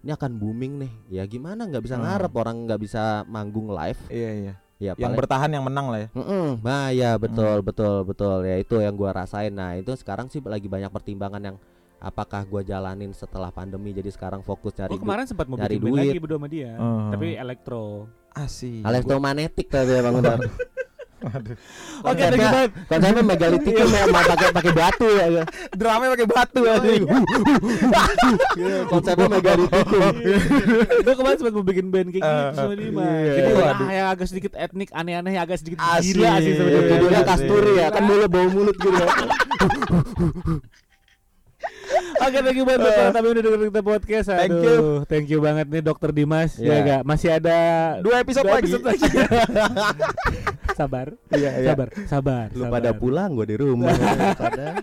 ini 0.00 0.10
akan 0.10 0.32
booming 0.34 0.72
nih 0.78 0.92
ya 1.12 1.24
gimana 1.24 1.64
nggak 1.64 1.80
bisa 1.80 1.94
Hmm. 1.94 2.04
ngarep 2.04 2.32
orang 2.32 2.56
nggak 2.64 2.80
bisa 2.80 3.02
manggung 3.26 3.68
live 3.68 4.00
Iya 4.08 4.30
iya. 4.32 4.54
Ya 4.80 4.92
Yang 4.92 4.96
paling- 4.98 5.18
bertahan 5.18 5.50
yang 5.52 5.62
menang 5.62 5.86
lah 5.86 5.98
ya. 6.00 6.08
Mm-mm, 6.12 6.46
nah 6.60 6.88
ya 6.88 7.10
betul 7.14 7.44
Hmm. 7.54 7.62
betul 7.62 7.94
betul 8.02 8.36
ya 8.42 8.56
itu 8.56 8.76
yang 8.76 8.94
gua 8.94 9.12
rasain 9.14 9.52
nah 9.52 9.72
itu 9.72 9.92
sekarang 9.92 10.26
sih 10.26 10.40
lagi 10.40 10.66
banyak 10.66 10.88
pertimbangan 10.88 11.42
yang 11.44 11.56
apakah 11.98 12.42
gua 12.42 12.62
jalanin 12.62 13.12
setelah 13.12 13.48
pandemi 13.50 13.92
jadi 13.92 14.08
sekarang 14.08 14.40
fokus 14.40 14.72
nyari 14.74 14.90
Gua 14.90 15.04
kemarin 15.04 15.24
sempat 15.26 15.46
mau 15.46 15.54
nyari 15.54 15.76
band 15.76 15.84
duit. 15.86 16.00
lagi 16.06 16.18
berdua 16.18 16.38
sama 16.38 16.48
dia, 16.48 16.72
Hmm. 16.74 17.12
tapi 17.12 17.26
elektro. 17.34 18.08
Asik. 18.30 18.80
du- 18.80 18.86
elektromagnetik 18.86 19.66
tapi 19.66 19.90
emang 19.92 20.16
benar 20.16 20.38
Aduh. 21.20 21.56
Oke, 22.00 22.22
banget. 22.24 22.70
konsepnya 22.86 23.22
megalitik 23.22 23.72
kan 23.72 23.86
memang 23.86 24.24
pakai 24.24 24.48
pakai 24.50 24.72
batu 24.72 25.06
ya 25.06 25.26
ya. 25.30 25.44
Drumnya 25.70 26.08
pakai 26.10 26.26
batu. 26.26 26.60
Iya, 28.56 28.76
konsepnya 28.86 29.28
megalitik 29.28 29.84
Gue 31.00 31.14
kemarin 31.14 31.36
sempat 31.36 31.52
mau 31.52 31.62
bikin 31.62 31.86
band 31.88 32.08
kayak 32.08 32.20
gitu 32.20 32.32
Eh, 32.40 32.48
sama 32.52 32.72
Dimas. 32.72 33.04
iya. 33.06 33.32
Jadi 33.34 33.50
ah, 33.60 33.90
yang 33.90 34.08
agak 34.08 34.26
sedikit 34.26 34.52
etnik, 34.54 34.88
aneh-aneh, 34.90 35.32
yang 35.32 35.44
agak 35.44 35.58
sedikit 35.58 35.78
gila 35.78 36.32
sih 36.38 36.52
sebenarnya. 36.52 36.88
judulnya 36.90 37.20
Asik. 37.20 37.30
kasturi 37.30 37.72
ya 37.76 37.86
kan 37.88 38.02
mulai 38.02 38.26
bau 38.26 38.48
mulut 38.48 38.76
gitu 38.76 38.96
Oke, 42.20 42.38
thank 42.40 42.54
you 42.54 42.64
banget 42.64 42.80
buat 42.80 42.94
para 42.94 43.10
tamu 43.10 43.26
yang 43.26 43.34
udah 43.34 43.44
dengerin 43.44 43.68
kita 43.68 43.82
podcast. 43.82 44.26
Thank 44.28 44.52
Aduh, 44.52 44.62
you. 44.62 44.78
Thank 45.08 45.26
you 45.26 45.38
banget 45.40 45.66
nih 45.66 45.82
Dokter 45.82 46.10
Dimas. 46.10 46.50
Iya. 46.56 46.68
Ya 46.68 46.76
enggak? 46.80 47.00
Masih 47.02 47.28
ada 47.32 47.56
Dua 47.98 48.16
episode 48.20 48.44
dua 48.44 48.54
lagi. 48.54 48.62
episode 48.68 48.84
lagi. 48.84 49.02
sabar. 50.78 51.06
Iya 51.32 51.50
iya. 51.60 51.68
Sabar, 51.72 51.88
sabar. 52.06 52.46
Lu 52.52 52.64
sabar. 52.64 52.72
pada 52.78 52.90
pulang 52.92 53.30
gua 53.32 53.46
di 53.46 53.56
rumah 53.56 53.90
pada 54.42 54.80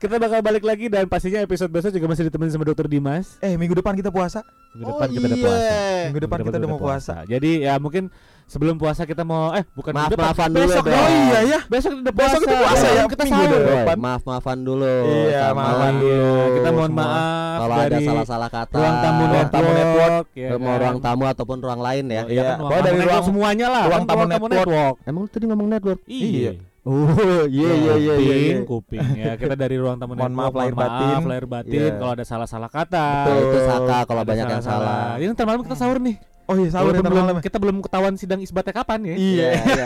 Kita 0.00 0.16
bakal 0.16 0.40
balik 0.40 0.64
lagi 0.64 0.88
dan 0.88 1.04
pastinya 1.04 1.44
episode 1.44 1.68
besok 1.68 1.92
juga 1.92 2.08
masih 2.08 2.32
ditemenin 2.32 2.56
sama 2.56 2.64
Dokter 2.64 2.88
Dimas. 2.88 3.36
Eh 3.44 3.60
minggu 3.60 3.76
depan 3.76 3.92
kita 3.92 4.08
puasa. 4.08 4.40
Minggu 4.72 4.88
Oh 4.88 4.96
depan 4.96 5.08
kita 5.12 5.26
udah 5.28 5.40
puasa. 5.44 5.68
iya. 5.68 6.04
Minggu 6.08 6.20
depan 6.24 6.38
kita 6.40 6.56
udah 6.56 6.70
mau 6.70 6.80
puasa. 6.80 7.14
Jadi 7.28 7.50
ya 7.68 7.76
mungkin 7.76 8.08
sebelum 8.50 8.74
puasa 8.74 9.06
kita 9.06 9.22
mau 9.22 9.54
eh 9.54 9.62
bukan 9.70 9.94
minggu 9.94 10.10
depan, 10.10 10.26
Maaf-maafan 10.26 10.50
dulu, 10.50 10.62
besok 10.66 10.84
dong. 10.84 10.98
Oh 10.98 11.08
iya 11.08 11.40
ya. 11.46 11.60
Besok 11.64 11.90
udah 11.96 12.10
puasa. 12.10 12.26
Besok 12.28 12.40
kita 12.42 12.56
puasa 12.58 12.86
ya, 12.88 13.02
kita 13.06 13.22
minggu 13.22 13.38
sahur. 13.40 13.60
depan. 13.62 13.84
Boy, 13.86 13.96
maaf-maafan 14.02 14.58
dulu 14.60 14.94
Iya, 15.06 15.44
maafan 15.52 15.92
dulu. 15.96 16.34
Kita 16.50 16.68
mohon 16.70 16.90
semua. 16.90 17.04
maaf 17.06 17.58
kalau 17.60 17.76
ada 17.78 17.98
salah-salah 18.00 18.50
kata 18.50 18.74
ruang 18.74 18.96
tamu 18.98 19.20
Ruang 19.20 19.30
network, 19.30 19.52
tamu 19.54 19.70
network, 19.72 20.24
ya 20.34 20.48
mau 20.50 20.66
kan? 20.66 20.80
ruang 20.80 20.98
tamu 20.98 21.24
ataupun 21.24 21.56
ruang 21.60 21.80
lain 21.80 22.04
ya. 22.04 22.22
Iya, 22.22 22.22
Iya, 22.26 22.42
kan, 22.58 22.80
dari 22.82 22.98
ruang- 23.00 23.24
semuanya 23.24 23.66
lah. 23.68 23.82
ruang 23.86 24.04
tamu 24.04 24.24
network. 24.26 24.94
Emang 25.04 25.20
lu 25.22 25.28
tadi 25.28 25.44
ngomong 25.46 25.68
network? 25.70 26.00
Iya. 26.04 26.52
Oh, 26.80 27.12
iya 27.46 27.70
iya 27.76 27.94
iya 27.94 28.14
iya. 28.16 28.16
Kuping, 28.16 28.56
iya. 28.56 28.64
kuping 28.64 29.06
ya. 29.14 29.32
Kita 29.36 29.52
dari 29.52 29.76
ruang 29.76 29.94
tamu 29.94 30.16
Mohon 30.16 30.32
network. 30.32 30.40
maaf 30.40 30.54
lahir 30.56 30.74
maaf, 30.74 30.88
batin. 30.88 31.28
lahir 31.28 31.46
batin 31.46 31.76
Iya. 31.78 31.92
kalau 31.94 32.12
ada 32.14 32.24
salah-salah 32.24 32.68
kata. 32.68 33.06
Nah, 33.20 33.36
itu 33.38 33.58
Saka 33.62 33.98
kalau 34.02 34.22
banyak 34.22 34.46
yang 34.48 34.64
salah. 34.64 35.04
Ini 35.14 35.28
ntar 35.30 35.44
malam 35.44 35.60
kita 35.60 35.76
sahur 35.76 36.00
nih. 36.00 36.16
Oh 36.50 36.56
iya 36.56 36.68
sahur 36.68 36.90
ntar 36.92 37.06
belum, 37.06 37.38
kita 37.38 37.56
belum 37.56 37.76
ketahuan 37.80 38.14
sidang 38.14 38.42
isbatnya 38.42 38.74
kapan 38.74 39.06
ya. 39.06 39.14
Iya. 39.14 39.48
iya. 39.56 39.84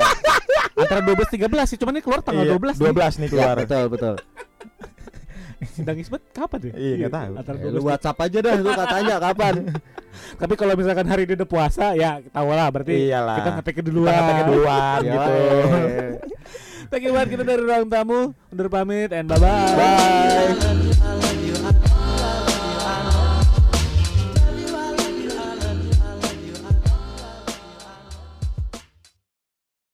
Antara 0.75 1.05
12 1.05 1.29
13 1.29 1.45
sih, 1.69 1.77
cuman 1.77 1.93
ini 1.93 2.03
keluar 2.03 2.19
tanggal 2.19 2.43
Iya, 2.43 2.57
12 2.57 2.81
nih. 2.81 2.89
12 2.89 3.21
nih 3.21 3.29
Ya, 3.29 3.31
keluar. 3.31 3.55
betul 3.61 3.85
betul. 3.93 4.15
Sidang 5.67 5.97
isbat 5.97 6.21
kapan 6.31 6.61
ya? 6.63 6.75
Iya, 6.75 6.95
nggak 6.99 7.13
tahu. 7.13 7.33
Antara 7.37 7.57
Eh, 7.57 7.65
12 7.65 7.75
lu 7.75 7.83
WhatsApp 7.85 8.19
aja 8.19 8.39
dah 8.41 8.55
lu 8.55 8.71
katanya 8.71 9.15
kapan. 9.23 9.55
Tapi 10.41 10.55
kalau 10.55 10.73
misalkan 10.75 11.07
hari 11.07 11.23
ini 11.25 11.35
udah 11.35 11.49
puasa 11.49 11.87
ya 11.93 12.23
tahu 12.25 12.49
lah 12.49 12.69
berarti 12.69 12.95
Iyalah. 13.07 13.37
kita 13.37 13.51
ngetek 13.53 13.75
Kita 13.77 13.87
duluan. 13.87 14.13
ngeteknya 14.15 14.45
duluan 14.47 15.01
Ya, 15.01 15.13
gitu. 15.13 15.33
Thank 16.87 17.03
you 17.03 17.13
banget 17.13 17.29
kita 17.33 17.45
dari 17.45 17.61
ruang 17.61 17.85
tamu. 17.87 18.21
Undur 18.49 18.69
pamit 18.69 19.11
and 19.11 19.27
bye 19.27 19.37
bye. 19.37 19.75
Bye. 19.75 21.34